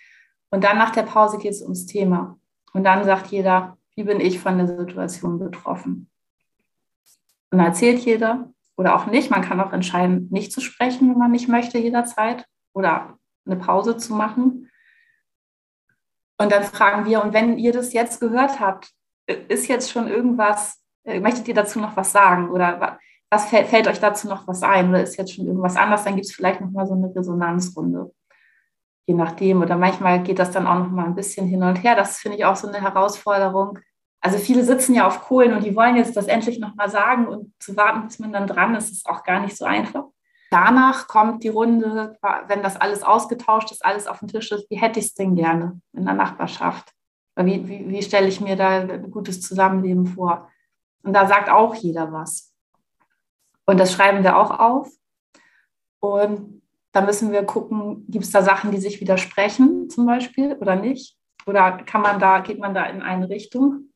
Und 0.50 0.64
dann 0.64 0.80
nach 0.80 0.90
der 0.90 1.04
Pause 1.04 1.38
geht 1.38 1.52
es 1.52 1.62
ums 1.62 1.86
Thema. 1.86 2.40
Und 2.74 2.84
dann 2.86 3.04
sagt 3.04 3.28
jeder, 3.28 3.78
wie 3.96 4.04
bin 4.04 4.20
ich 4.20 4.40
von 4.40 4.58
der 4.58 4.68
Situation 4.68 5.38
betroffen? 5.38 6.10
Und 7.52 7.60
dann 7.60 7.68
erzählt 7.68 8.00
jeder 8.00 8.52
oder 8.78 8.96
auch 8.96 9.06
nicht. 9.06 9.30
Man 9.30 9.44
kann 9.44 9.62
auch 9.62 9.74
entscheiden, 9.74 10.28
nicht 10.32 10.52
zu 10.52 10.60
sprechen, 10.60 11.12
wenn 11.12 11.20
man 11.20 11.32
nicht 11.32 11.48
möchte, 11.48 11.78
jederzeit 11.78 12.48
oder 12.74 13.20
eine 13.46 13.58
Pause 13.58 13.96
zu 13.96 14.16
machen. 14.16 14.72
Und 16.40 16.52
dann 16.52 16.64
fragen 16.64 17.06
wir, 17.06 17.24
und 17.24 17.34
wenn 17.34 17.60
ihr 17.60 17.74
das 17.74 17.94
jetzt 17.94 18.20
gehört 18.20 18.60
habt, 18.60 18.90
ist 19.28 19.68
jetzt 19.68 19.92
schon 19.92 20.08
irgendwas, 20.08 20.83
möchtet 21.06 21.48
ihr 21.48 21.54
dazu 21.54 21.80
noch 21.80 21.96
was 21.96 22.12
sagen? 22.12 22.50
Oder 22.50 23.00
was 23.30 23.46
fällt, 23.46 23.68
fällt 23.68 23.88
euch 23.88 24.00
dazu 24.00 24.28
noch 24.28 24.48
was 24.48 24.64
ein? 24.64 24.90
Oder 24.90 25.04
ist 25.04 25.18
jetzt 25.18 25.34
schon 25.34 25.46
irgendwas 25.46 25.76
anders? 25.76 26.04
Dann 26.04 26.16
gibt 26.16 26.28
es 26.28 26.34
vielleicht 26.34 26.62
nochmal 26.62 26.86
so 26.88 26.94
eine 26.94 27.14
Resonanzrunde. 27.16 28.12
Je 29.06 29.16
nachdem. 29.16 29.62
Oder 29.62 29.78
manchmal 29.78 30.24
geht 30.24 30.40
das 30.40 30.52
dann 30.52 30.68
auch 30.68 30.80
nochmal 30.80 31.06
ein 31.06 31.16
bisschen 31.16 31.48
hin 31.48 31.64
und 31.64 31.84
her. 31.84 31.96
Das 31.96 32.18
finde 32.18 32.38
ich 32.38 32.46
auch 32.46 32.56
so 32.56 32.68
eine 32.68 32.82
Herausforderung. 32.82 33.80
Also 34.22 34.38
viele 34.38 34.64
sitzen 34.64 34.96
ja 34.96 35.06
auf 35.06 35.22
Kohlen 35.22 35.54
und 35.54 35.66
die 35.66 35.76
wollen 35.76 35.98
jetzt 35.98 36.16
das 36.16 36.28
endlich 36.28 36.58
nochmal 36.58 36.90
sagen 36.90 37.28
und 37.28 37.54
zu 37.60 37.76
warten, 37.76 38.08
bis 38.08 38.20
man 38.20 38.32
dann 38.32 38.48
dran 38.48 38.74
ist, 38.74 38.90
ist 38.90 39.06
auch 39.06 39.24
gar 39.24 39.42
nicht 39.42 39.58
so 39.58 39.66
einfach. 39.66 40.06
Danach 40.50 41.08
kommt 41.08 41.44
die 41.44 41.50
Runde, 41.50 42.18
wenn 42.48 42.64
das 42.64 42.80
alles 42.80 43.04
ausgetauscht 43.04 43.72
ist, 43.72 43.84
alles 43.84 44.08
auf 44.08 44.20
dem 44.20 44.30
Tisch 44.30 44.52
ist, 44.54 44.70
wie 44.70 44.78
hätte 44.78 45.00
ich 45.00 45.08
es 45.08 45.14
denn 45.14 45.36
gerne 45.36 45.82
in 45.92 46.06
der 46.06 46.14
Nachbarschaft? 46.14 46.94
Wie, 47.36 47.68
wie, 47.68 47.90
wie 47.90 48.02
stelle 48.02 48.28
ich 48.28 48.40
mir 48.40 48.56
da 48.56 48.82
ein 48.82 49.12
gutes 49.12 49.42
Zusammenleben 49.42 50.06
vor? 50.06 50.50
Und 51.04 51.14
da 51.14 51.28
sagt 51.28 51.50
auch 51.50 51.76
jeder 51.76 52.12
was. 52.12 52.54
Und 53.66 53.80
das 53.80 53.94
schreiben 53.94 54.24
wir 54.24 54.38
auch 54.38 54.58
auf. 54.60 54.90
Und 56.00 56.62
da 56.92 57.02
müssen 57.02 57.32
wir 57.32 57.44
gucken, 57.44 58.06
gibt 58.10 58.26
es 58.26 58.32
da 58.32 58.42
Sachen, 58.42 58.72
die 58.72 58.80
sich 58.80 59.02
widersprechen 59.02 59.90
zum 59.90 60.06
Beispiel 60.06 60.54
oder 60.56 60.76
nicht? 60.76 61.18
Oder 61.46 61.72
kann 61.84 62.02
man 62.02 62.20
da, 62.20 62.40
geht 62.40 62.60
man 62.60 62.74
da 62.74 62.86
in 62.86 63.02
eine 63.02 63.30
Richtung? 63.30 63.90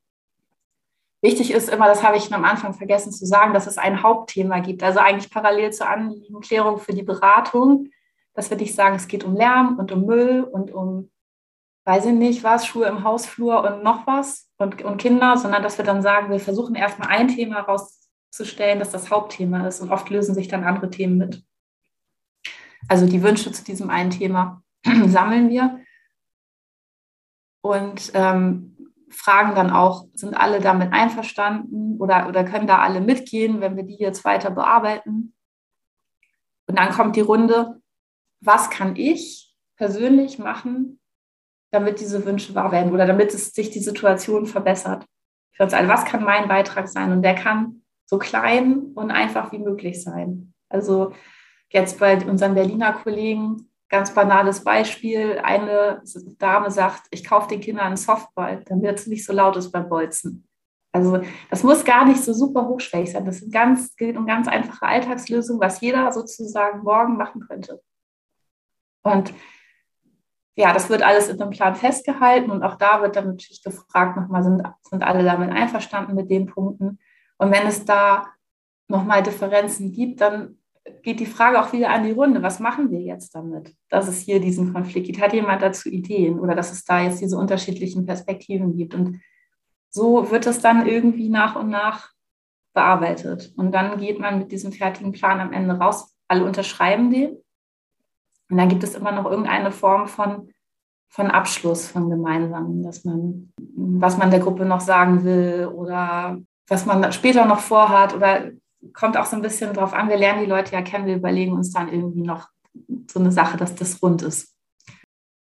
Wichtig 1.22 1.52
ist 1.52 1.70
immer, 1.70 1.88
das 1.88 2.04
habe 2.04 2.18
ich 2.18 2.32
am 2.34 2.46
Anfang 2.46 2.74
vergessen 2.74 3.12
zu 3.12 3.26
sagen, 3.26 3.54
dass 3.54 3.68
es 3.68 3.78
ein 3.78 4.04
Hauptthema 4.04 4.60
gibt. 4.60 4.84
Also 4.84 5.00
eigentlich 5.00 5.32
parallel 5.32 5.72
zur 5.72 5.90
Anliegenklärung 5.90 6.78
für 6.78 6.94
die 6.94 7.04
Beratung, 7.04 7.90
dass 8.34 8.50
wir 8.50 8.58
nicht 8.58 8.76
sagen, 8.76 8.96
es 8.96 9.08
geht 9.08 9.24
um 9.24 9.36
Lärm 9.36 9.80
und 9.80 9.92
um 9.92 10.06
Müll 10.06 10.44
und 10.44 10.72
um, 10.72 11.12
weiß 11.86 12.06
ich 12.06 12.14
nicht 12.14 12.44
was, 12.44 12.68
Schuhe 12.68 12.86
im 12.86 13.04
Hausflur 13.04 13.64
und 13.64 13.84
noch 13.84 14.06
was 14.06 14.47
und, 14.58 14.82
und 14.84 14.98
Kinder, 14.98 15.38
sondern 15.38 15.64
dass 15.64 15.78
wir 15.78 15.86
dann 15.86 16.02
sagen, 16.02 16.32
wir 16.32 16.40
versuchen 16.40 16.76
erstmal 16.76 17.10
ein 17.10 17.28
Thema 17.28 17.58
herauszustellen, 17.58 18.80
das 18.80 18.92
das 18.92 19.12
Hauptthema 19.12 19.68
ist. 19.68 19.82
Und 19.82 19.92
oft 19.92 20.10
lösen 20.10 20.34
sich 20.34 20.48
dann 20.48 20.64
andere 20.64 20.90
Themen 20.90 21.18
mit. 21.18 21.44
Also 22.88 23.06
die 23.06 23.22
Wünsche 23.22 23.52
zu 23.52 23.64
diesem 23.64 23.90
einen 23.90 24.12
Thema 24.12 24.64
sammeln 25.06 25.50
wir. 25.50 25.80
Und 27.62 28.12
ähm, 28.14 28.78
fragen 29.10 29.56
dann 29.56 29.72
auch, 29.72 30.08
sind 30.14 30.36
alle 30.36 30.60
damit 30.60 30.94
einverstanden 30.94 32.00
oder, 32.00 32.28
oder 32.28 32.44
können 32.44 32.68
da 32.68 32.80
alle 32.80 33.02
mitgehen, 33.02 33.62
wenn 33.62 33.76
wir 33.76 33.84
die 33.84 33.98
jetzt 33.98 34.26
weiter 34.26 34.52
bearbeiten? 34.52 35.34
Und 36.68 36.78
dann 36.78 36.92
kommt 36.92 37.16
die 37.16 37.22
Runde, 37.22 37.82
was 38.42 38.70
kann 38.70 38.96
ich 38.96 39.56
persönlich 39.76 40.40
machen, 40.40 41.00
damit 41.72 42.00
diese 42.00 42.26
Wünsche 42.26 42.56
wahr 42.56 42.72
werden 42.72 42.94
oder 42.94 43.06
damit 43.06 43.34
es 43.34 43.54
sich 43.54 43.70
die 43.70 43.80
Situation 43.80 44.46
verbessert. 44.46 45.06
Für 45.52 45.64
uns 45.64 45.74
alle, 45.74 45.88
was 45.88 46.06
kann 46.06 46.24
mein 46.24 46.48
Beitrag 46.48 46.88
sein? 46.88 47.12
Und 47.12 47.24
der 47.24 47.36
kann 47.36 47.82
so 48.06 48.18
klein 48.18 48.92
und 48.96 49.12
einfach 49.12 49.52
wie 49.52 49.60
möglich 49.60 50.02
sein. 50.02 50.54
Also 50.70 51.14
jetzt 51.70 52.00
bei 52.00 52.18
unseren 52.26 52.56
Berliner 52.56 52.94
Kollegen, 52.94 53.70
ganz 53.90 54.14
banales 54.14 54.64
Beispiel, 54.64 55.40
eine 55.44 56.02
Dame 56.38 56.72
sagt, 56.72 57.08
ich 57.12 57.26
kaufe 57.26 57.50
den 57.50 57.62
Kindern 57.62 57.88
einen 57.88 57.98
Softball, 57.98 58.64
damit 58.66 59.00
es 59.00 59.08
nicht 59.08 59.26
so 59.26 59.34
laut 59.34 59.58
ist 59.58 59.72
beim 59.72 59.90
Bolzen. 59.90 60.48
Also 60.94 61.22
das 61.50 61.64
muss 61.64 61.86
gar 61.86 62.06
nicht 62.06 62.24
so 62.24 62.34
super 62.34 62.68
hochschwellig 62.68 63.12
sein. 63.12 63.26
Das 63.26 63.40
sind 63.40 63.52
ganz, 63.52 63.96
geht 63.96 64.18
um 64.18 64.26
ganz 64.26 64.48
einfache 64.48 64.86
Alltagslösungen, 64.86 65.62
was 65.62 65.82
jeder 65.82 66.12
sozusagen 66.12 66.84
morgen 66.84 67.18
machen 67.18 67.42
könnte. 67.48 67.82
Und 69.04 69.34
ja, 70.58 70.74
das 70.74 70.90
wird 70.90 71.04
alles 71.04 71.30
in 71.30 71.40
einem 71.40 71.52
Plan 71.52 71.76
festgehalten 71.76 72.50
und 72.50 72.64
auch 72.64 72.76
da 72.76 73.02
wird 73.04 73.16
dann 73.16 73.28
natürlich 73.28 73.62
gefragt, 73.64 74.18
nochmal, 74.18 74.44
sind, 74.44 74.64
sind 74.82 75.04
alle 75.04 75.24
damit 75.24 75.52
einverstanden 75.52 76.16
mit 76.16 76.32
den 76.32 76.48
Punkten? 76.48 77.00
Und 77.38 77.52
wenn 77.52 77.68
es 77.68 77.86
da 77.86 78.26
nochmal 78.88 79.22
Differenzen 79.22 79.92
gibt, 79.92 80.20
dann 80.20 80.58
geht 81.04 81.20
die 81.20 81.28
Frage 81.28 81.62
auch 81.62 81.74
wieder 81.74 81.92
an 81.92 82.04
die 82.04 82.12
Runde, 82.12 82.42
was 82.42 82.60
machen 82.60 82.90
wir 82.90 83.02
jetzt 83.02 83.36
damit, 83.36 83.76
dass 83.90 84.08
es 84.08 84.22
hier 84.22 84.40
diesen 84.40 84.74
Konflikt 84.74 85.06
gibt? 85.06 85.22
Hat 85.22 85.34
jemand 85.34 85.62
dazu 85.62 85.90
Ideen 85.90 86.40
oder 86.40 86.56
dass 86.56 86.72
es 86.72 86.84
da 86.84 87.02
jetzt 87.02 87.22
diese 87.22 87.38
unterschiedlichen 87.38 88.08
Perspektiven 88.08 88.76
gibt? 88.76 88.96
Und 88.96 89.22
so 89.90 90.32
wird 90.32 90.48
es 90.48 90.60
dann 90.60 90.88
irgendwie 90.88 91.30
nach 91.30 91.56
und 91.56 91.70
nach 91.70 92.14
bearbeitet. 92.74 93.54
Und 93.58 93.74
dann 93.74 94.00
geht 94.00 94.20
man 94.20 94.40
mit 94.40 94.52
diesem 94.52 94.72
fertigen 94.72 95.12
Plan 95.12 95.40
am 95.40 95.54
Ende 95.54 95.76
raus. 95.76 96.16
Alle 96.28 96.46
unterschreiben 96.46 97.12
den. 97.12 97.38
Und 98.50 98.58
dann 98.58 98.70
gibt 98.70 98.84
es 98.84 98.96
immer 98.96 99.12
noch 99.12 99.26
irgendeine 99.26 99.72
Form 99.72 100.08
von, 100.08 100.50
von 101.10 101.32
Abschluss 101.32 101.88
von 101.88 102.10
gemeinsamen, 102.10 102.84
dass 102.84 103.04
man, 103.04 103.52
was 103.76 104.18
man 104.18 104.32
der 104.32 104.40
Gruppe 104.40 104.66
noch 104.66 104.82
sagen 104.82 105.24
will 105.24 105.70
oder 105.74 106.40
was 106.68 106.86
man 106.86 107.12
später 107.12 107.46
noch 107.46 107.60
vorhat 107.60 108.16
oder 108.16 108.52
kommt 108.94 109.18
auch 109.18 109.26
so 109.26 109.36
ein 109.36 109.42
bisschen 109.42 109.74
drauf 109.74 109.94
an. 109.94 110.10
Wir 110.10 110.18
lernen 110.18 110.42
die 110.42 110.50
Leute 110.50 110.74
ja 110.74 110.82
kennen, 110.82 111.08
wir 111.08 111.16
überlegen 111.16 111.54
uns 111.54 111.72
dann 111.72 111.92
irgendwie 111.92 112.22
noch 112.22 112.50
so 113.10 113.20
eine 113.20 113.32
Sache, 113.32 113.58
dass 113.58 113.76
das 113.76 114.02
rund 114.02 114.22
ist. 114.22 114.56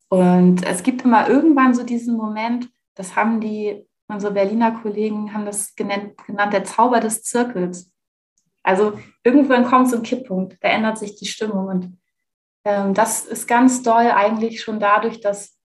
Und 0.09 0.65
es 0.65 0.83
gibt 0.83 1.03
immer 1.03 1.29
irgendwann 1.29 1.75
so 1.75 1.83
diesen 1.83 2.17
Moment, 2.17 2.71
das 2.95 3.17
haben 3.17 3.41
die, 3.41 3.85
unsere 4.07 4.33
Berliner 4.33 4.81
Kollegen 4.81 5.35
haben 5.35 5.47
das 5.47 5.75
genannt, 5.75 6.17
genannt 6.27 6.53
der 6.53 6.65
Zauber 6.65 7.01
des 7.01 7.23
Zirkels. 7.23 7.91
Also 8.63 8.99
irgendwann 9.25 9.65
kommt 9.65 9.91
so 9.91 9.97
ein 9.97 10.03
Kipppunkt, 10.03 10.57
da 10.61 10.69
ändert 10.69 10.99
sich 10.99 11.17
die 11.17 11.27
Stimmung. 11.27 11.67
Und 11.67 11.99
das 12.65 13.27
ist 13.27 13.47
ganz 13.47 13.83
doll 13.83 14.11
eigentlich 14.11 14.63
schon 14.63 14.81
dadurch, 14.81 15.21
dass 15.21 15.59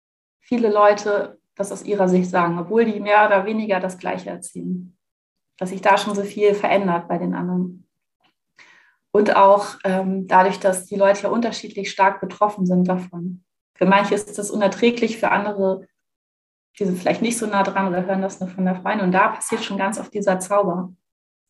viele 0.41 0.71
Leute 0.71 1.39
das 1.55 1.73
aus 1.73 1.85
ihrer 1.85 2.09
Sicht 2.09 2.31
sagen, 2.31 2.59
obwohl 2.59 2.85
die 2.85 3.01
mehr 3.01 3.27
oder 3.27 3.45
weniger 3.45 3.81
das 3.81 3.99
Gleiche 3.99 4.31
erzählen 4.31 4.97
dass 5.59 5.71
sich 5.71 5.81
da 5.81 5.97
schon 5.97 6.15
so 6.15 6.23
viel 6.23 6.55
verändert 6.55 7.09
bei 7.09 7.19
den 7.19 7.35
anderen. 7.35 7.89
Und 9.11 9.35
auch 9.35 9.77
ähm, 9.85 10.27
dadurch, 10.27 10.61
dass 10.61 10.87
die 10.87 10.97
Leute 10.97 11.23
ja 11.23 11.29
unterschiedlich 11.31 11.91
stark 11.91 12.21
betroffen 12.21 12.67
sind 12.67 12.87
davon. 12.87 13.45
Für 13.75 13.87
manche 13.87 14.15
ist 14.15 14.39
das 14.39 14.51
unerträglich, 14.51 15.19
für 15.19 15.31
andere, 15.31 15.87
die 16.79 16.85
sind 16.85 16.99
vielleicht 16.99 17.23
nicht 17.23 17.39
so 17.39 17.47
nah 17.47 17.63
dran 17.63 17.89
oder 17.89 18.05
hören 18.05 18.21
das 18.21 18.41
nur 18.41 18.51
von 18.51 18.67
der 18.67 18.77
Freundin. 18.77 19.07
Und 19.07 19.13
da 19.13 19.29
passiert 19.29 19.65
schon 19.65 19.79
ganz 19.79 19.99
oft 19.99 20.13
dieser 20.13 20.39
Zauber. 20.39 20.93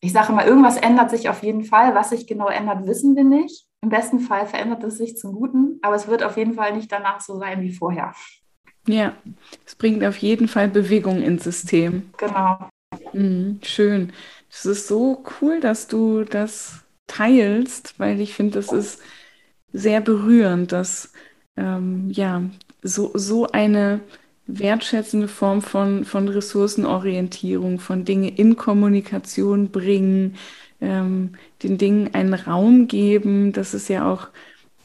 Ich 0.01 0.13
sage 0.13 0.33
mal, 0.33 0.47
irgendwas 0.47 0.77
ändert 0.77 1.11
sich 1.11 1.29
auf 1.29 1.43
jeden 1.43 1.65
Fall. 1.65 1.95
Was 1.95 2.11
sich 2.11 2.27
genau 2.27 2.49
ändert, 2.49 2.87
wissen 2.87 3.17
wir 3.17 3.25
nicht. 3.25 3.67
Im 3.83 3.89
besten 3.89 4.21
Fall 4.21 4.47
verändert 4.47 4.85
es 4.85 4.99
sich 4.99 5.17
zum 5.17 5.33
Guten, 5.33 5.79
aber 5.83 5.95
es 5.95 6.09
wird 6.09 6.23
auf 6.23 6.37
jeden 6.37 6.55
Fall 6.55 6.75
nicht 6.75 6.91
danach 6.91 7.21
so 7.21 7.39
sein 7.39 7.61
wie 7.63 7.73
vorher. 7.73 8.13
Ja, 8.87 9.15
es 9.65 9.75
bringt 9.75 10.05
auf 10.05 10.17
jeden 10.19 10.49
Fall 10.49 10.69
Bewegung 10.69 11.23
ins 11.23 11.45
System. 11.45 12.11
Genau. 12.19 12.69
Mhm, 13.13 13.61
schön. 13.63 14.13
Es 14.51 14.65
ist 14.67 14.87
so 14.87 15.25
cool, 15.41 15.61
dass 15.61 15.89
du 15.89 16.25
das 16.25 16.85
teilst, 17.07 17.99
weil 17.99 18.21
ich 18.21 18.35
finde, 18.35 18.55
das 18.55 18.73
ist 18.73 19.03
sehr 19.73 20.01
berührend, 20.01 20.73
dass 20.73 21.13
ähm, 21.57 22.11
ja 22.11 22.43
so, 22.83 23.11
so 23.15 23.47
eine 23.49 24.01
wertschätzende 24.47 25.29
Form 25.29 25.63
von, 25.63 26.05
von 26.05 26.29
Ressourcenorientierung, 26.29 27.81
von 27.81 28.05
Dinge 28.05 28.29
in 28.31 28.57
Kommunikation 28.57 29.71
bringen, 29.71 30.37
ähm, 30.81 31.33
den 31.63 31.79
Dingen 31.79 32.15
einen 32.15 32.35
Raum 32.35 32.89
geben. 32.89 33.53
Das 33.53 33.75
ist 33.75 33.89
ja 33.89 34.11
auch 34.11 34.29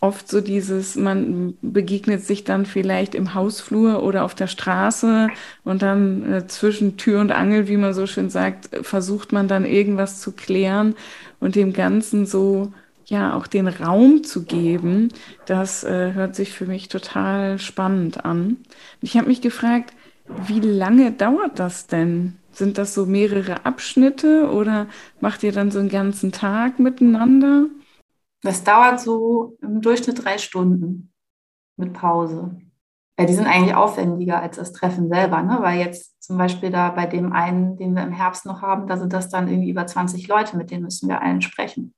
oft 0.02 0.28
so 0.28 0.41
dieses, 0.41 0.95
man 0.95 1.58
begegnet 1.62 2.24
sich 2.26 2.43
dann 2.43 2.65
vielleicht 2.65 3.13
im 3.13 3.36
Hausflur 3.36 4.02
oder 4.04 4.24
auf 4.26 4.34
der 4.34 4.47
Straße 4.47 5.32
und 5.63 5.84
dann 5.84 6.34
äh, 6.34 6.47
zwischen 6.47 6.97
Tür 6.97 7.21
und 7.21 7.32
Angel, 7.32 7.67
wie 7.67 7.78
man 7.78 7.93
so 7.93 8.08
schön 8.08 8.30
sagt, 8.32 8.69
versucht 8.86 9.32
man 9.32 9.47
dann 9.47 9.63
irgendwas 9.63 10.19
zu 10.19 10.32
klären 10.32 10.95
und 11.39 11.56
dem 11.56 11.71
Ganzen 11.74 12.26
so 12.26 12.74
ja 13.12 13.36
auch 13.36 13.45
den 13.45 13.67
Raum 13.67 14.24
zu 14.24 14.43
geben. 14.45 15.10
Das 15.45 15.84
äh, 15.84 16.13
hört 16.13 16.36
sich 16.36 16.54
für 16.54 16.65
mich 16.65 16.88
total 16.88 17.60
spannend 17.60 18.26
an. 18.26 18.58
Ich 19.02 19.17
habe 19.17 19.28
mich 19.28 19.41
gefragt, 19.41 19.93
wie 20.47 20.62
lange 20.62 21.12
dauert 21.12 21.60
das 21.60 21.88
denn? 21.88 22.38
Sind 22.54 22.78
das 22.78 22.93
so 22.93 23.06
mehrere 23.06 23.65
Abschnitte 23.65 24.50
oder 24.50 24.88
macht 25.19 25.43
ihr 25.43 25.52
dann 25.52 25.71
so 25.71 25.80
einen 25.80 25.89
ganzen 25.89 26.32
Tag 26.32 26.80
miteinander? 26.80 27.67
Das 28.43 28.63
dauert 28.63 29.00
so 29.00 29.58
im 29.62 29.82
Durchschnitt 29.82 30.24
drei 30.24 30.38
Stunden 30.38 31.13
mit 31.78 31.93
Pause. 31.93 32.58
Ja, 33.19 33.26
die 33.26 33.34
sind 33.34 33.45
eigentlich 33.45 33.76
aufwendiger 33.76 34.41
als 34.41 34.58
das 34.58 34.71
Treffen 34.71 35.10
selber, 35.10 35.41
ne? 35.43 35.58
weil 35.62 35.80
jetzt 35.80 36.24
zum 36.24 36.38
Beispiel 36.38 36.71
da 36.71 36.89
bei 36.89 37.06
dem 37.06 37.34
einen, 37.34 37.76
den 37.76 37.93
wir 37.93 38.04
im 38.04 38.13
Herbst 38.13 38.45
noch 38.45 38.62
haben, 38.62 38.88
da 38.88 38.97
sind 38.97 39.13
das 39.13 39.30
dann 39.30 39.47
irgendwie 39.47 39.69
über 39.69 39.86
20 39.86 40.28
Leute, 40.28 40.58
mit 40.58 40.71
denen 40.71 40.84
müssen 40.84 41.08
wir 41.08 41.21
allen 41.21 41.41
sprechen 41.41 41.93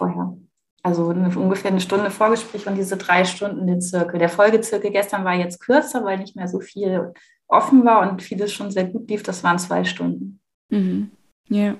vorher. 0.00 0.36
Also 0.82 1.10
eine, 1.10 1.28
ungefähr 1.38 1.70
eine 1.70 1.80
Stunde 1.80 2.10
Vorgespräch 2.10 2.66
und 2.66 2.76
diese 2.76 2.96
drei 2.96 3.24
Stunden 3.24 3.66
den 3.66 3.82
Zirkel. 3.82 4.18
Der 4.18 4.30
Folgezirkel 4.30 4.90
gestern 4.90 5.24
war 5.24 5.34
jetzt 5.34 5.60
kürzer, 5.60 6.04
weil 6.04 6.18
nicht 6.18 6.36
mehr 6.36 6.48
so 6.48 6.60
viel 6.60 7.12
offen 7.48 7.84
war 7.84 8.00
und 8.00 8.22
vieles 8.22 8.52
schon 8.52 8.70
sehr 8.70 8.84
gut 8.84 9.08
lief. 9.10 9.22
Das 9.22 9.44
waren 9.44 9.58
zwei 9.58 9.84
Stunden. 9.84 10.40
Mhm. 10.70 11.10
Ja 11.48 11.74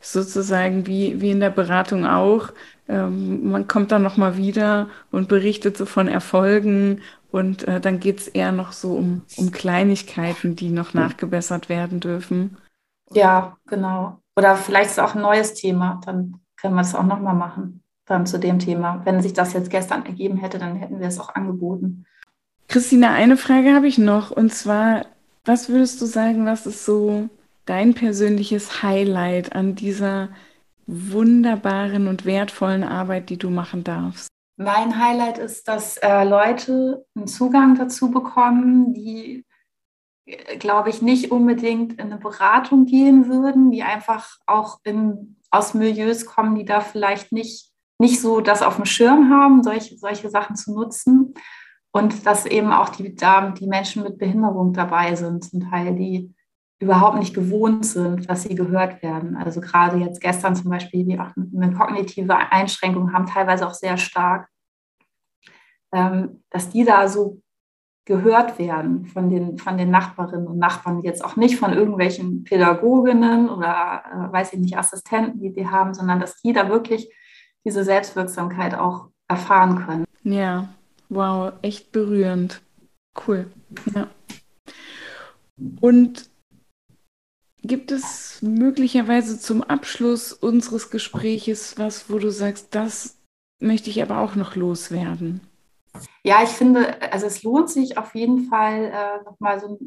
sozusagen 0.00 0.86
wie, 0.86 1.20
wie 1.20 1.30
in 1.30 1.40
der 1.40 1.50
Beratung 1.50 2.06
auch. 2.06 2.50
Ähm, 2.88 3.50
man 3.50 3.66
kommt 3.66 3.92
dann 3.92 4.02
nochmal 4.02 4.36
wieder 4.36 4.88
und 5.10 5.28
berichtet 5.28 5.76
so 5.76 5.86
von 5.86 6.08
Erfolgen 6.08 7.02
und 7.32 7.66
äh, 7.66 7.80
dann 7.80 7.98
geht 7.98 8.20
es 8.20 8.28
eher 8.28 8.52
noch 8.52 8.72
so 8.72 8.94
um, 8.94 9.22
um 9.36 9.50
Kleinigkeiten, 9.50 10.56
die 10.56 10.70
noch 10.70 10.94
nachgebessert 10.94 11.68
werden 11.68 12.00
dürfen. 12.00 12.56
Ja, 13.12 13.56
genau. 13.66 14.20
Oder 14.36 14.56
vielleicht 14.56 14.90
ist 14.90 14.98
es 14.98 14.98
auch 14.98 15.14
ein 15.14 15.22
neues 15.22 15.54
Thema, 15.54 16.00
dann 16.04 16.40
können 16.56 16.74
wir 16.74 16.82
es 16.82 16.94
auch 16.94 17.04
nochmal 17.04 17.34
machen, 17.34 17.82
dann 18.04 18.26
zu 18.26 18.38
dem 18.38 18.58
Thema. 18.58 19.00
Wenn 19.04 19.22
sich 19.22 19.32
das 19.32 19.52
jetzt 19.52 19.70
gestern 19.70 20.04
ergeben 20.04 20.36
hätte, 20.36 20.58
dann 20.58 20.76
hätten 20.76 21.00
wir 21.00 21.08
es 21.08 21.18
auch 21.18 21.34
angeboten. 21.34 22.04
Christina, 22.68 23.12
eine 23.14 23.36
Frage 23.36 23.74
habe 23.74 23.86
ich 23.86 23.96
noch 23.98 24.30
und 24.30 24.52
zwar, 24.52 25.06
was 25.44 25.68
würdest 25.68 26.00
du 26.00 26.06
sagen, 26.06 26.46
was 26.46 26.66
ist 26.66 26.84
so 26.84 27.28
dein 27.64 27.94
persönliches 27.94 28.82
Highlight 28.82 29.54
an 29.54 29.74
dieser 29.74 30.28
wunderbaren 30.86 32.06
und 32.08 32.24
wertvollen 32.24 32.84
Arbeit, 32.84 33.30
die 33.30 33.38
du 33.38 33.50
machen 33.50 33.84
darfst? 33.84 34.28
Mein 34.58 34.98
Highlight 34.98 35.38
ist, 35.38 35.68
dass 35.68 35.96
äh, 35.98 36.24
Leute 36.24 37.04
einen 37.14 37.26
Zugang 37.26 37.76
dazu 37.76 38.10
bekommen, 38.10 38.94
die, 38.94 39.44
glaube 40.58 40.90
ich, 40.90 41.02
nicht 41.02 41.30
unbedingt 41.30 41.94
in 41.94 42.12
eine 42.12 42.18
Beratung 42.18 42.86
gehen 42.86 43.28
würden, 43.28 43.70
die 43.70 43.82
einfach 43.82 44.38
auch 44.46 44.80
in, 44.82 45.36
aus 45.50 45.74
Milieus 45.74 46.26
kommen, 46.26 46.56
die 46.56 46.64
da 46.64 46.80
vielleicht 46.80 47.32
nicht, 47.32 47.70
nicht 47.98 48.20
so 48.20 48.40
das 48.40 48.62
auf 48.62 48.76
dem 48.76 48.84
Schirm 48.84 49.30
haben, 49.30 49.62
solche, 49.62 49.96
solche 49.96 50.28
Sachen 50.28 50.56
zu 50.56 50.74
nutzen. 50.74 51.34
Und 51.92 52.26
dass 52.26 52.44
eben 52.44 52.72
auch 52.72 52.90
die, 52.90 53.14
die 53.14 53.66
Menschen 53.66 54.02
mit 54.02 54.18
Behinderung 54.18 54.72
dabei 54.72 55.14
sind, 55.14 55.44
zum 55.44 55.70
Teil, 55.70 55.94
die 55.94 56.34
überhaupt 56.78 57.18
nicht 57.18 57.32
gewohnt 57.32 57.86
sind, 57.86 58.28
dass 58.28 58.42
sie 58.42 58.54
gehört 58.54 59.02
werden. 59.02 59.36
Also 59.36 59.60
gerade 59.60 59.96
jetzt 59.96 60.20
gestern 60.20 60.54
zum 60.54 60.70
Beispiel, 60.70 61.04
die 61.04 61.18
auch 61.18 61.30
eine 61.36 61.72
kognitive 61.72 62.36
Einschränkung 62.36 63.12
haben, 63.14 63.26
teilweise 63.26 63.66
auch 63.66 63.72
sehr 63.72 63.96
stark, 63.96 64.48
ähm, 65.92 66.42
dass 66.50 66.68
die 66.68 66.84
da 66.84 67.08
so 67.08 67.40
gehört 68.06 68.58
werden 68.58 69.04
von 69.06 69.28
den, 69.28 69.58
von 69.58 69.76
den 69.76 69.90
Nachbarinnen 69.90 70.46
und 70.46 70.58
Nachbarn, 70.58 71.02
jetzt 71.02 71.24
auch 71.24 71.36
nicht 71.36 71.58
von 71.58 71.72
irgendwelchen 71.72 72.44
Pädagoginnen 72.44 73.50
oder, 73.50 74.02
äh, 74.10 74.32
weiß 74.32 74.54
ich 74.54 74.60
nicht, 74.60 74.78
Assistenten, 74.78 75.40
die 75.40 75.52
die 75.52 75.68
haben, 75.68 75.92
sondern 75.92 76.20
dass 76.20 76.40
die 76.40 76.52
da 76.52 76.68
wirklich 76.68 77.12
diese 77.64 77.84
Selbstwirksamkeit 77.84 78.74
auch 78.74 79.08
erfahren 79.28 79.84
können. 79.84 80.04
Ja, 80.22 80.68
wow, 81.08 81.52
echt 81.62 81.92
berührend. 81.92 82.62
Cool. 83.26 83.50
Ja. 83.94 84.08
Und 85.80 86.30
Gibt 87.66 87.90
es 87.90 88.40
möglicherweise 88.42 89.40
zum 89.40 89.60
Abschluss 89.60 90.32
unseres 90.32 90.90
Gespräches 90.90 91.76
was, 91.76 92.08
wo 92.08 92.20
du 92.20 92.30
sagst, 92.30 92.68
das 92.76 93.18
möchte 93.58 93.90
ich 93.90 94.00
aber 94.00 94.18
auch 94.20 94.36
noch 94.36 94.54
loswerden? 94.54 95.40
Ja, 96.22 96.42
ich 96.42 96.50
finde, 96.50 97.00
also 97.12 97.26
es 97.26 97.42
lohnt 97.42 97.70
sich 97.70 97.98
auf 97.98 98.14
jeden 98.14 98.48
Fall 98.48 98.92
äh, 98.92 99.24
nochmal 99.24 99.60
so 99.60 99.78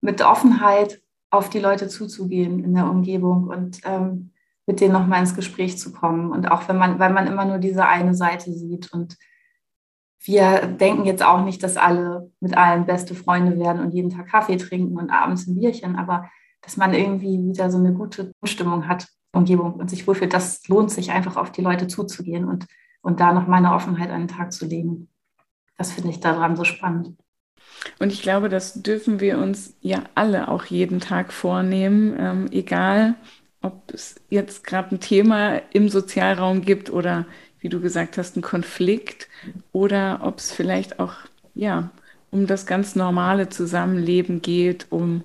mit 0.00 0.22
Offenheit 0.22 1.00
auf 1.30 1.50
die 1.50 1.58
Leute 1.58 1.88
zuzugehen 1.88 2.62
in 2.64 2.74
der 2.74 2.88
Umgebung 2.88 3.48
und 3.48 3.80
ähm, 3.84 4.32
mit 4.66 4.80
denen 4.80 4.92
nochmal 4.92 5.20
ins 5.20 5.34
Gespräch 5.34 5.78
zu 5.78 5.92
kommen. 5.92 6.32
Und 6.32 6.50
auch 6.50 6.68
wenn 6.68 6.76
man, 6.76 6.98
weil 6.98 7.12
man 7.12 7.26
immer 7.26 7.44
nur 7.44 7.58
diese 7.58 7.86
eine 7.86 8.14
Seite 8.14 8.52
sieht. 8.52 8.92
Und 8.92 9.16
wir 10.24 10.66
denken 10.66 11.04
jetzt 11.04 11.24
auch 11.24 11.44
nicht, 11.44 11.62
dass 11.62 11.76
alle 11.76 12.30
mit 12.40 12.56
allen 12.56 12.86
beste 12.86 13.14
Freunde 13.14 13.58
werden 13.58 13.82
und 13.82 13.92
jeden 13.92 14.10
Tag 14.10 14.28
Kaffee 14.28 14.56
trinken 14.56 14.98
und 14.98 15.10
abends 15.10 15.46
ein 15.46 15.56
Bierchen, 15.56 15.96
aber 15.96 16.28
dass 16.62 16.76
man 16.76 16.94
irgendwie 16.94 17.38
wieder 17.44 17.70
so 17.70 17.78
eine 17.78 17.92
gute 17.92 18.32
Stimmung 18.42 18.88
hat, 18.88 19.06
Umgebung 19.32 19.74
und 19.74 19.88
sich 19.88 20.06
wohlfühlt, 20.06 20.32
das 20.32 20.66
lohnt 20.66 20.90
sich 20.90 21.12
einfach 21.12 21.36
auf 21.36 21.52
die 21.52 21.62
Leute 21.62 21.86
zuzugehen 21.86 22.44
und, 22.44 22.66
und 23.06 23.20
da 23.20 23.32
noch 23.32 23.46
meine 23.46 23.72
Offenheit 23.72 24.10
an 24.10 24.22
den 24.22 24.36
Tag 24.36 24.52
zu 24.52 24.66
legen. 24.66 25.06
Das 25.78 25.92
finde 25.92 26.10
ich 26.10 26.18
daran 26.18 26.56
so 26.56 26.64
spannend. 26.64 27.16
Und 28.00 28.12
ich 28.12 28.20
glaube, 28.20 28.48
das 28.48 28.82
dürfen 28.82 29.20
wir 29.20 29.38
uns 29.38 29.76
ja 29.80 30.02
alle 30.16 30.48
auch 30.48 30.64
jeden 30.64 30.98
Tag 30.98 31.32
vornehmen, 31.32 32.16
ähm, 32.18 32.48
egal 32.50 33.14
ob 33.62 33.94
es 33.94 34.16
jetzt 34.28 34.64
gerade 34.64 34.96
ein 34.96 35.00
Thema 35.00 35.58
im 35.72 35.88
Sozialraum 35.88 36.62
gibt 36.62 36.90
oder, 36.90 37.26
wie 37.60 37.68
du 37.68 37.80
gesagt 37.80 38.18
hast, 38.18 38.36
ein 38.36 38.42
Konflikt 38.42 39.28
oder 39.70 40.20
ob 40.24 40.38
es 40.38 40.50
vielleicht 40.50 40.98
auch 40.98 41.14
ja 41.54 41.90
um 42.32 42.48
das 42.48 42.66
ganz 42.66 42.96
normale 42.96 43.48
Zusammenleben 43.48 44.42
geht, 44.42 44.86
um 44.90 45.22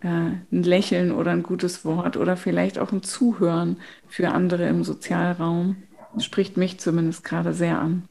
äh, 0.00 0.08
ein 0.08 0.62
Lächeln 0.64 1.12
oder 1.12 1.30
ein 1.30 1.44
gutes 1.44 1.84
Wort 1.84 2.16
oder 2.16 2.36
vielleicht 2.36 2.80
auch 2.80 2.90
ein 2.90 3.04
Zuhören 3.04 3.76
für 4.08 4.32
andere 4.32 4.66
im 4.68 4.82
Sozialraum. 4.82 5.76
Spricht 6.18 6.56
mich 6.56 6.80
zumindest 6.80 7.24
gerade 7.24 7.52
sehr 7.52 7.78
an. 7.78 8.08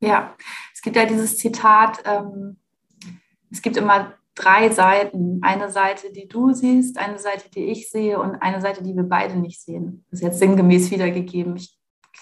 Ja, 0.00 0.34
es 0.72 0.82
gibt 0.82 0.96
ja 0.96 1.04
dieses 1.04 1.36
Zitat, 1.36 2.02
ähm, 2.04 2.56
es 3.50 3.60
gibt 3.60 3.76
immer 3.76 4.14
drei 4.34 4.70
Seiten. 4.70 5.40
Eine 5.42 5.70
Seite, 5.70 6.12
die 6.12 6.28
du 6.28 6.52
siehst, 6.52 6.98
eine 6.98 7.18
Seite, 7.18 7.50
die 7.50 7.64
ich 7.64 7.90
sehe 7.90 8.18
und 8.18 8.36
eine 8.36 8.60
Seite, 8.60 8.82
die 8.82 8.94
wir 8.94 9.02
beide 9.02 9.36
nicht 9.36 9.60
sehen. 9.60 10.04
Das 10.10 10.20
ist 10.20 10.24
jetzt 10.24 10.38
sinngemäß 10.38 10.90
wiedergegeben. 10.90 11.56
Ich, 11.56 11.78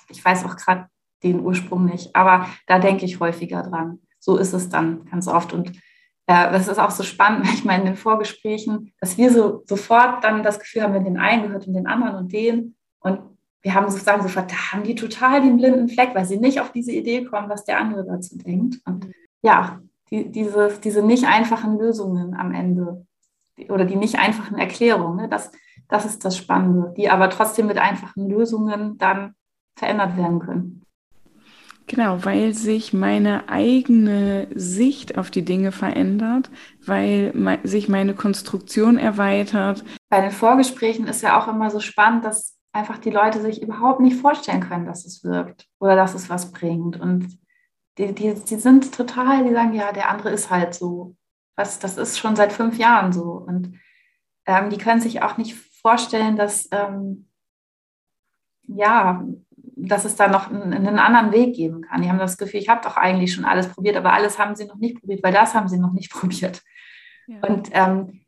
ich 0.09 0.25
weiß 0.25 0.45
auch 0.45 0.57
gerade 0.57 0.89
den 1.23 1.41
Ursprung 1.41 1.85
nicht, 1.85 2.15
aber 2.15 2.49
da 2.67 2.79
denke 2.79 3.05
ich 3.05 3.21
häufiger 3.21 3.63
dran. 3.63 4.01
So 4.19 4.37
ist 4.37 4.53
es 4.53 4.69
dann 4.69 5.05
ganz 5.07 5.29
oft. 5.29 5.53
Und 5.53 5.71
äh, 6.27 6.51
das 6.53 6.69
ist 6.69 6.79
auch 6.79 6.91
so 6.91 7.03
spannend, 7.03 7.47
meine, 7.65 7.83
in 7.83 7.87
den 7.91 7.97
Vorgesprächen, 7.97 8.93
dass 9.01 9.17
wir 9.19 9.33
so 9.33 9.63
sofort 9.67 10.25
dann 10.25 10.43
das 10.43 10.59
Gefühl 10.59 10.83
haben, 10.83 10.95
wir 10.95 11.01
den 11.01 11.19
einen 11.19 11.45
gehört 11.45 11.67
und 11.67 11.75
den 11.75 11.87
anderen 11.87 12.17
und 12.17 12.33
den. 12.33 12.77
Und 13.01 13.38
wir 13.63 13.75
haben 13.75 13.91
sozusagen 13.91 14.23
sofort, 14.23 14.51
da 14.51 14.73
haben 14.73 14.85
die 14.85 14.95
total 14.95 15.43
den 15.43 15.57
blinden 15.57 15.89
Fleck, 15.89 16.15
weil 16.15 16.25
sie 16.25 16.39
nicht 16.39 16.61
auf 16.61 16.73
diese 16.73 16.93
Idee 16.93 17.25
kommen, 17.25 17.49
was 17.49 17.65
der 17.65 17.79
andere 17.79 18.05
dazu 18.05 18.39
denkt. 18.39 18.81
Und 18.85 19.11
ja, 19.43 19.81
die, 20.11 20.31
diese, 20.31 20.79
diese 20.83 21.03
nicht 21.03 21.27
einfachen 21.27 21.79
Lösungen 21.79 22.35
am 22.35 22.53
Ende 22.53 23.07
oder 23.69 23.85
die 23.85 23.97
nicht 23.97 24.19
einfachen 24.19 24.57
Erklärungen, 24.57 25.17
ne, 25.17 25.29
das, 25.29 25.51
das 25.89 26.07
ist 26.07 26.25
das 26.25 26.37
Spannende, 26.37 26.95
die 26.97 27.11
aber 27.11 27.29
trotzdem 27.31 27.67
mit 27.67 27.79
einfachen 27.79 28.29
Lösungen 28.29 28.99
dann 28.99 29.35
verändert 29.77 30.17
werden 30.17 30.39
können. 30.39 30.83
Genau, 31.89 32.23
weil 32.23 32.53
sich 32.53 32.93
meine 32.93 33.49
eigene 33.49 34.49
Sicht 34.55 35.17
auf 35.17 35.31
die 35.31 35.45
Dinge 35.45 35.73
verändert, 35.73 36.51
weil 36.85 37.33
sich 37.65 37.89
meine 37.89 38.15
Konstruktion 38.15 38.99
erweitert. 38.99 39.85
Bei 40.11 40.21
den 40.21 40.31
Vorgesprächen 40.31 41.07
ist 41.07 41.23
ja 41.23 41.41
auch 41.41 41.49
immer 41.49 41.71
so 41.71 41.81
spannend, 41.81 42.27
dass 42.27 42.58
einfach 42.79 42.99
die 42.99 43.11
Leute 43.11 43.41
sich 43.41 43.61
überhaupt 43.63 44.01
nicht 44.01 44.21
vorstellen 44.21 44.61
können, 44.61 44.87
dass 44.87 45.05
es 45.05 45.25
wirkt 45.25 45.67
oder 45.81 45.97
dass 45.97 46.15
es 46.15 46.31
was 46.31 46.53
bringt. 46.53 46.99
Und 46.99 47.39
die, 47.99 48.15
die, 48.15 48.35
die 48.35 48.57
sind 48.57 48.95
total, 48.95 49.45
die 49.45 49.53
sagen, 49.53 49.75
ja, 49.75 49.93
der 49.93 50.09
andere 50.09 50.31
ist 50.31 50.51
halt 50.51 50.75
so. 50.75 51.17
Was, 51.57 51.81
das 51.81 51.99
ist 51.99 52.19
schon 52.19 52.37
seit 52.37 52.53
fünf 52.53 52.79
Jahren 52.79 53.13
so. 53.13 53.33
Und 53.33 53.79
ähm, 54.47 54.71
die 54.71 54.79
können 54.79 55.01
sich 55.01 55.23
auch 55.23 55.37
nicht 55.37 55.57
vorstellen, 55.57 56.37
dass, 56.37 56.69
ähm, 56.71 57.29
ja, 58.63 59.25
dass 59.57 60.05
es 60.05 60.15
da 60.15 60.29
noch 60.29 60.49
einen, 60.51 60.73
einen, 60.73 60.99
anderen 61.01 61.33
Weg 61.33 61.57
geben 61.57 61.83
kann. 61.83 62.03
Die 62.03 62.09
haben 62.09 62.19
das 62.19 62.39
Gefühl, 62.39 62.61
ich 62.61 62.69
habe 62.69 62.83
doch 62.83 62.97
eigentlich 62.97 63.35
schon 63.35 63.45
alles 63.45 63.69
probiert, 63.69 63.97
aber 63.97 64.13
alles 64.13 64.39
haben 64.39 64.55
sie 64.55 64.67
noch 64.67 64.77
nicht 64.77 65.01
probiert, 65.01 65.23
weil 65.25 65.33
das 65.33 65.55
haben 65.55 65.69
sie 65.69 65.79
noch 65.79 65.93
nicht 65.93 66.13
probiert. 66.13 66.63
Ja. 67.27 67.41
Und 67.41 67.71
ähm, 67.73 68.21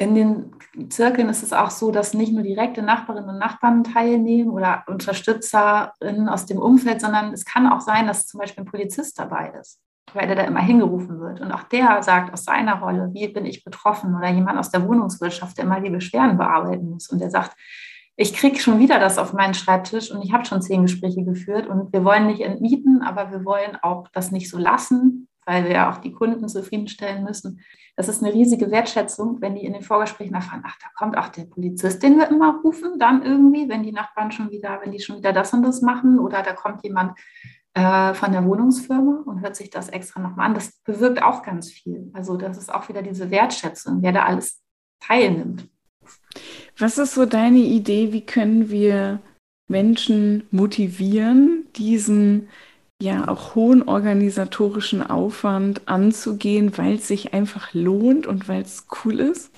in 0.00 0.14
den 0.14 0.50
Zirkeln 0.88 1.28
ist 1.28 1.42
es 1.42 1.52
auch 1.52 1.70
so, 1.70 1.90
dass 1.90 2.14
nicht 2.14 2.32
nur 2.32 2.42
direkte 2.42 2.80
Nachbarinnen 2.80 3.28
und 3.28 3.38
Nachbarn 3.38 3.84
teilnehmen 3.84 4.48
oder 4.48 4.82
Unterstützerinnen 4.86 6.26
aus 6.26 6.46
dem 6.46 6.58
Umfeld, 6.58 7.02
sondern 7.02 7.34
es 7.34 7.44
kann 7.44 7.66
auch 7.66 7.82
sein, 7.82 8.06
dass 8.06 8.26
zum 8.26 8.40
Beispiel 8.40 8.64
ein 8.64 8.70
Polizist 8.70 9.18
dabei 9.18 9.52
ist, 9.60 9.78
weil 10.14 10.26
der 10.26 10.36
da 10.36 10.42
immer 10.44 10.60
hingerufen 10.60 11.20
wird. 11.20 11.42
Und 11.42 11.52
auch 11.52 11.64
der 11.64 12.02
sagt 12.02 12.32
aus 12.32 12.44
seiner 12.44 12.80
Rolle, 12.80 13.10
wie 13.12 13.28
bin 13.28 13.44
ich 13.44 13.62
betroffen 13.62 14.16
oder 14.16 14.30
jemand 14.30 14.58
aus 14.58 14.70
der 14.70 14.88
Wohnungswirtschaft, 14.88 15.58
der 15.58 15.66
mal 15.66 15.82
die 15.82 15.90
Beschwerden 15.90 16.38
bearbeiten 16.38 16.88
muss. 16.88 17.10
Und 17.10 17.18
der 17.18 17.30
sagt, 17.30 17.54
ich 18.16 18.32
kriege 18.32 18.58
schon 18.58 18.78
wieder 18.78 18.98
das 18.98 19.18
auf 19.18 19.34
meinen 19.34 19.52
Schreibtisch 19.54 20.10
und 20.10 20.22
ich 20.22 20.32
habe 20.32 20.46
schon 20.46 20.62
zehn 20.62 20.80
Gespräche 20.82 21.24
geführt 21.24 21.66
und 21.66 21.92
wir 21.92 22.04
wollen 22.04 22.26
nicht 22.26 22.40
entmieten, 22.40 23.02
aber 23.02 23.30
wir 23.30 23.44
wollen 23.44 23.76
auch 23.82 24.08
das 24.14 24.30
nicht 24.30 24.48
so 24.48 24.56
lassen 24.56 25.28
weil 25.50 25.64
wir 25.64 25.72
ja 25.72 25.90
auch 25.90 25.98
die 25.98 26.12
Kunden 26.12 26.48
zufriedenstellen 26.48 27.24
müssen. 27.24 27.60
Das 27.96 28.08
ist 28.08 28.22
eine 28.22 28.32
riesige 28.32 28.70
Wertschätzung, 28.70 29.40
wenn 29.40 29.56
die 29.56 29.64
in 29.64 29.72
den 29.72 29.82
Vorgesprächen 29.82 30.34
erfahren, 30.34 30.62
ach, 30.64 30.78
da 30.80 30.86
kommt 30.96 31.18
auch 31.18 31.26
der 31.26 31.42
Polizist, 31.42 32.00
den 32.04 32.18
wir 32.18 32.28
immer 32.28 32.60
rufen, 32.62 33.00
dann 33.00 33.24
irgendwie, 33.24 33.68
wenn 33.68 33.82
die 33.82 33.90
Nachbarn 33.90 34.30
schon 34.30 34.52
wieder, 34.52 34.78
wenn 34.80 34.92
die 34.92 35.00
schon 35.00 35.16
wieder 35.16 35.32
das 35.32 35.52
und 35.52 35.62
das 35.62 35.82
machen 35.82 36.20
oder 36.20 36.44
da 36.44 36.52
kommt 36.52 36.84
jemand 36.84 37.18
äh, 37.74 38.14
von 38.14 38.30
der 38.30 38.44
Wohnungsfirma 38.44 39.24
und 39.26 39.40
hört 39.40 39.56
sich 39.56 39.70
das 39.70 39.88
extra 39.88 40.20
nochmal 40.20 40.46
an. 40.46 40.54
Das 40.54 40.70
bewirkt 40.84 41.20
auch 41.20 41.42
ganz 41.42 41.68
viel. 41.68 42.10
Also 42.12 42.36
das 42.36 42.56
ist 42.56 42.72
auch 42.72 42.88
wieder 42.88 43.02
diese 43.02 43.32
Wertschätzung, 43.32 44.02
wer 44.02 44.12
da 44.12 44.26
alles 44.26 44.62
teilnimmt. 45.00 45.68
Was 46.78 46.96
ist 46.96 47.14
so 47.14 47.26
deine 47.26 47.58
Idee, 47.58 48.12
wie 48.12 48.24
können 48.24 48.70
wir 48.70 49.18
Menschen 49.66 50.46
motivieren, 50.52 51.66
diesen 51.74 52.48
ja 53.00 53.28
auch 53.28 53.54
hohen 53.54 53.86
organisatorischen 53.88 55.02
Aufwand 55.08 55.88
anzugehen, 55.88 56.76
weil 56.78 56.94
es 56.94 57.08
sich 57.08 57.34
einfach 57.34 57.72
lohnt 57.72 58.26
und 58.26 58.48
weil 58.48 58.62
es 58.62 58.86
cool 59.04 59.20
ist? 59.20 59.52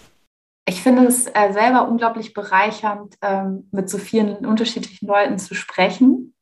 Ich 0.64 0.80
finde 0.82 1.04
es 1.06 1.26
äh, 1.26 1.52
selber 1.52 1.88
unglaublich 1.88 2.34
bereichernd, 2.34 3.16
ähm, 3.20 3.68
mit 3.72 3.90
so 3.90 3.98
vielen 3.98 4.46
unterschiedlichen 4.46 5.08
Leuten 5.08 5.38
zu 5.38 5.54
sprechen 5.54 6.34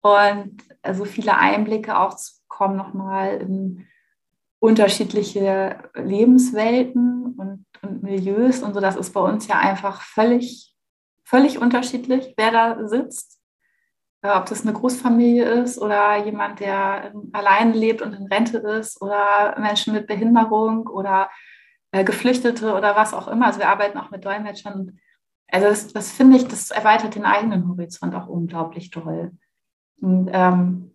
und 0.00 0.56
äh, 0.82 0.94
so 0.94 1.04
viele 1.04 1.36
Einblicke 1.36 1.98
auch 1.98 2.14
zu 2.14 2.32
bekommen, 2.48 2.76
nochmal 2.76 3.36
in 3.36 3.86
unterschiedliche 4.60 5.90
Lebenswelten 5.94 7.34
und, 7.36 7.66
und 7.82 8.02
Milieus 8.02 8.62
und 8.62 8.74
so. 8.74 8.80
Das 8.80 8.96
ist 8.96 9.12
bei 9.12 9.20
uns 9.20 9.46
ja 9.46 9.58
einfach 9.58 10.02
völlig, 10.02 10.74
völlig 11.24 11.58
unterschiedlich, 11.58 12.34
wer 12.36 12.50
da 12.52 12.88
sitzt. 12.88 13.39
Ob 14.22 14.46
das 14.46 14.62
eine 14.62 14.74
Großfamilie 14.74 15.44
ist 15.44 15.78
oder 15.78 16.22
jemand, 16.24 16.60
der 16.60 17.12
allein 17.32 17.72
lebt 17.72 18.02
und 18.02 18.12
in 18.12 18.26
Rente 18.26 18.58
ist 18.58 19.00
oder 19.00 19.58
Menschen 19.58 19.94
mit 19.94 20.06
Behinderung 20.06 20.86
oder 20.88 21.30
äh, 21.92 22.04
Geflüchtete 22.04 22.74
oder 22.74 22.94
was 22.96 23.14
auch 23.14 23.28
immer. 23.28 23.46
Also 23.46 23.60
wir 23.60 23.68
arbeiten 23.68 23.96
auch 23.96 24.10
mit 24.10 24.24
Dolmetschern. 24.24 24.98
Also 25.48 25.68
das, 25.68 25.92
das 25.94 26.12
finde 26.12 26.36
ich, 26.36 26.46
das 26.46 26.70
erweitert 26.70 27.14
den 27.14 27.24
eigenen 27.24 27.66
Horizont 27.66 28.14
auch 28.14 28.26
unglaublich 28.26 28.90
toll. 28.90 29.32
Und 30.02 30.28
ähm, 30.32 30.94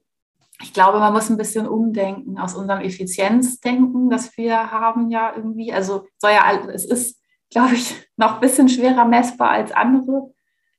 ich 0.61 0.71
glaube, 0.71 0.99
man 0.99 1.11
muss 1.11 1.29
ein 1.29 1.37
bisschen 1.37 1.67
umdenken 1.67 2.37
aus 2.37 2.53
unserem 2.53 2.81
Effizienzdenken, 2.81 4.11
das 4.11 4.37
wir 4.37 4.71
haben 4.71 5.09
ja 5.09 5.33
irgendwie. 5.35 5.73
Also 5.73 6.07
soll 6.19 6.31
ja, 6.31 6.59
es 6.69 6.85
ist, 6.85 7.19
glaube 7.49 7.73
ich, 7.73 8.07
noch 8.17 8.35
ein 8.35 8.39
bisschen 8.39 8.69
schwerer 8.69 9.05
messbar 9.05 9.49
als 9.49 9.71
andere 9.71 10.31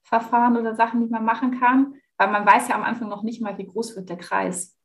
Verfahren 0.05 0.57
oder 0.57 0.77
Sachen, 0.77 1.01
die 1.01 1.11
man 1.11 1.25
machen 1.25 1.59
kann 1.59 1.95
weil 2.19 2.31
man 2.31 2.47
weiß 2.47 2.69
ja 2.69 2.75
am 2.75 2.83
Anfang 2.83 3.09
noch 3.09 3.23
nicht 3.23 3.41
mal, 3.41 3.57
wie 3.59 3.67
groß 3.67 3.97
wird 3.97 4.09
der 4.09 4.17
Kreis. 4.17 4.77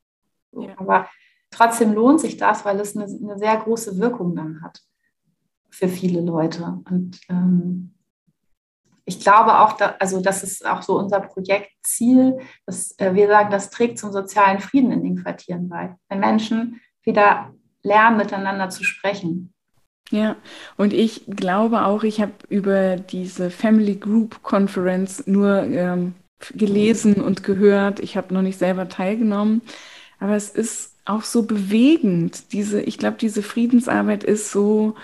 So, 0.51 0.63
ja. 0.63 0.73
Aber 0.77 1.07
trotzdem 1.49 1.93
lohnt 1.93 2.19
sich 2.19 2.37
das, 2.37 2.65
weil 2.65 2.79
es 2.79 2.95
eine, 2.95 3.05
eine, 3.05 3.37
sehr 3.37 3.55
große 3.57 3.97
Wirkung 3.99 4.35
dann 4.35 4.61
hat 4.61 4.81
für 5.69 5.87
viele 5.87 6.21
Leute. 6.21 6.81
Und 6.89 7.19
ähm, 7.29 7.95
ich 9.05 9.19
glaube 9.19 9.59
auch, 9.59 9.73
da, 9.73 9.95
also 9.99 10.21
das 10.21 10.43
ist 10.43 10.65
auch 10.65 10.81
so 10.81 10.97
unser 10.97 11.21
Projektziel, 11.21 12.39
dass 12.65 12.97
äh, 12.99 13.13
wir 13.13 13.27
sagen, 13.27 13.51
das 13.51 13.69
trägt 13.69 13.99
zum 13.99 14.11
sozialen 14.11 14.59
Frieden 14.59 14.91
in 14.91 15.03
den 15.03 15.21
Quartieren 15.21 15.69
bei. 15.69 15.95
Wenn 16.09 16.19
Menschen 16.19 16.81
wieder 17.03 17.53
lernen, 17.83 18.17
miteinander 18.17 18.69
zu 18.69 18.83
sprechen. 18.83 19.53
Ja, 20.11 20.35
und 20.75 20.93
ich 20.93 21.25
glaube 21.25 21.85
auch, 21.85 22.03
ich 22.03 22.21
habe 22.21 22.33
über 22.49 22.97
diese 22.97 23.49
Family 23.49 23.95
Group 23.95 24.43
Conference 24.43 25.25
nur 25.25 25.63
ähm, 25.63 26.15
gelesen 26.55 27.15
und 27.15 27.43
gehört. 27.43 27.99
Ich 27.99 28.17
habe 28.17 28.33
noch 28.33 28.41
nicht 28.41 28.59
selber 28.59 28.89
teilgenommen, 28.89 29.61
aber 30.19 30.35
es 30.35 30.49
ist 30.49 30.95
auch 31.05 31.23
so 31.23 31.43
bewegend. 31.43 32.53
Diese, 32.53 32.81
ich 32.81 32.97
glaube, 32.97 33.17
diese 33.19 33.43
Friedensarbeit 33.43 34.23
ist 34.23 34.51
so, 34.51 34.95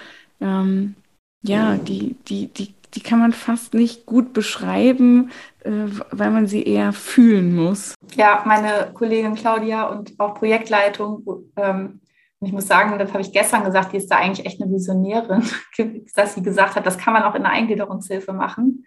ähm, 0.41 0.95
ja, 1.43 1.77
die, 1.77 2.15
die, 2.27 2.47
die 2.47 2.73
die 2.97 3.03
kann 3.03 3.19
man 3.19 3.33
fast 3.33 3.73
nicht 3.73 4.05
gut 4.05 4.33
beschreiben, 4.33 5.31
äh, 5.63 5.71
weil 6.11 6.31
man 6.31 6.47
sie 6.47 6.63
eher 6.63 6.93
fühlen 6.93 7.55
muss. 7.55 7.93
Ja, 8.15 8.43
meine 8.45 8.91
Kollegin 8.93 9.35
Claudia 9.35 9.87
und 9.87 10.19
auch 10.19 10.35
Projektleitung, 10.35 11.23
ähm, 11.55 12.01
ich 12.39 12.51
muss 12.51 12.67
sagen, 12.67 12.97
das 12.97 13.11
habe 13.11 13.21
ich 13.21 13.31
gestern 13.31 13.63
gesagt, 13.63 13.93
die 13.93 13.97
ist 13.97 14.09
da 14.11 14.17
eigentlich 14.17 14.45
echt 14.45 14.61
eine 14.61 14.71
Visionärin, 14.71 15.43
dass 16.15 16.35
sie 16.35 16.43
gesagt 16.43 16.75
hat, 16.75 16.85
das 16.85 16.97
kann 16.97 17.13
man 17.13 17.23
auch 17.23 17.35
in 17.35 17.43
der 17.43 17.51
Eingliederungshilfe 17.51 18.33
machen. 18.33 18.85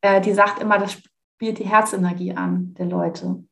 Äh, 0.00 0.20
die 0.20 0.32
sagt 0.32 0.60
immer, 0.60 0.78
das 0.78 1.00
spielt 1.34 1.58
die 1.58 1.68
Herzenergie 1.68 2.34
an 2.34 2.74
der 2.74 2.86
Leute. 2.86 3.44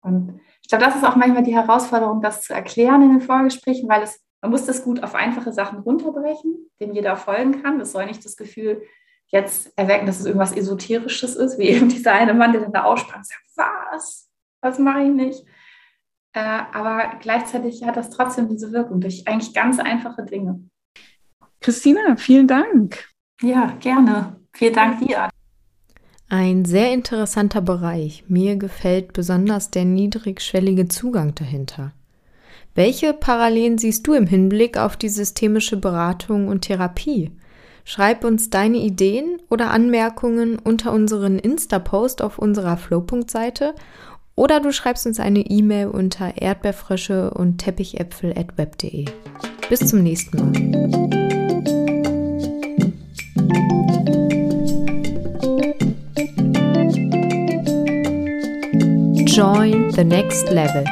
Und 0.00 0.40
ich 0.62 0.68
glaube, 0.68 0.84
das 0.84 0.96
ist 0.96 1.04
auch 1.04 1.16
manchmal 1.16 1.42
die 1.42 1.54
Herausforderung, 1.54 2.22
das 2.22 2.42
zu 2.42 2.54
erklären 2.54 3.02
in 3.02 3.10
den 3.10 3.20
Vorgesprächen, 3.20 3.88
weil 3.88 4.02
es, 4.02 4.20
man 4.40 4.50
muss 4.50 4.64
das 4.64 4.82
gut 4.84 5.02
auf 5.02 5.14
einfache 5.14 5.52
Sachen 5.52 5.80
runterbrechen, 5.80 6.70
denen 6.80 6.94
jeder 6.94 7.16
folgen 7.16 7.62
kann. 7.62 7.78
Das 7.78 7.92
soll 7.92 8.06
nicht 8.06 8.24
das 8.24 8.36
Gefühl 8.36 8.82
jetzt 9.28 9.72
erwecken, 9.76 10.06
dass 10.06 10.20
es 10.20 10.26
irgendwas 10.26 10.56
Esoterisches 10.56 11.36
ist, 11.36 11.58
wie 11.58 11.64
eben 11.64 11.88
dieser 11.88 12.12
eine 12.12 12.34
Mann, 12.34 12.52
der 12.52 12.62
dann 12.62 12.72
da 12.72 12.84
aussprach 12.84 13.16
und 13.16 13.26
sagt, 13.26 13.42
was? 13.56 14.30
Was 14.60 14.78
mache 14.78 15.02
ich 15.02 15.10
nicht? 15.10 15.44
Äh, 16.32 16.40
aber 16.72 17.18
gleichzeitig 17.20 17.84
hat 17.84 17.96
das 17.96 18.10
trotzdem 18.10 18.48
diese 18.48 18.72
Wirkung 18.72 19.00
durch 19.00 19.26
eigentlich 19.26 19.54
ganz 19.54 19.78
einfache 19.78 20.24
Dinge. 20.24 20.60
Christina, 21.60 22.16
vielen 22.16 22.46
Dank. 22.46 23.08
Ja, 23.42 23.76
gerne. 23.80 24.40
Vielen 24.52 24.74
Dank 24.74 25.00
dir. 25.00 25.28
Ein 26.28 26.64
sehr 26.64 26.92
interessanter 26.92 27.60
Bereich. 27.60 28.24
Mir 28.26 28.56
gefällt 28.56 29.12
besonders 29.12 29.70
der 29.70 29.84
niedrigschwellige 29.84 30.88
Zugang 30.88 31.36
dahinter. 31.36 31.92
Welche 32.74 33.12
Parallelen 33.12 33.78
siehst 33.78 34.06
du 34.06 34.12
im 34.12 34.26
Hinblick 34.26 34.76
auf 34.76 34.96
die 34.96 35.08
systemische 35.08 35.76
Beratung 35.76 36.48
und 36.48 36.62
Therapie? 36.62 37.30
Schreib 37.84 38.24
uns 38.24 38.50
deine 38.50 38.78
Ideen 38.78 39.40
oder 39.48 39.70
Anmerkungen 39.70 40.58
unter 40.58 40.92
unseren 40.92 41.38
Insta-Post 41.38 42.20
auf 42.20 42.38
unserer 42.38 42.76
Flow.seite 42.76 43.74
oder 44.34 44.60
du 44.60 44.72
schreibst 44.72 45.06
uns 45.06 45.20
eine 45.20 45.40
E-Mail 45.40 45.86
unter 45.86 46.36
erdbeerfrösche 46.36 47.30
und 47.30 47.58
teppichäpfel 47.58 48.36
at 48.36 48.58
web.de. 48.58 49.04
Bis 49.70 49.86
zum 49.86 50.02
nächsten 50.02 50.36
Mal. 50.36 51.06
Join 59.36 59.90
the 59.90 60.02
next 60.02 60.48
level. 60.48 60.82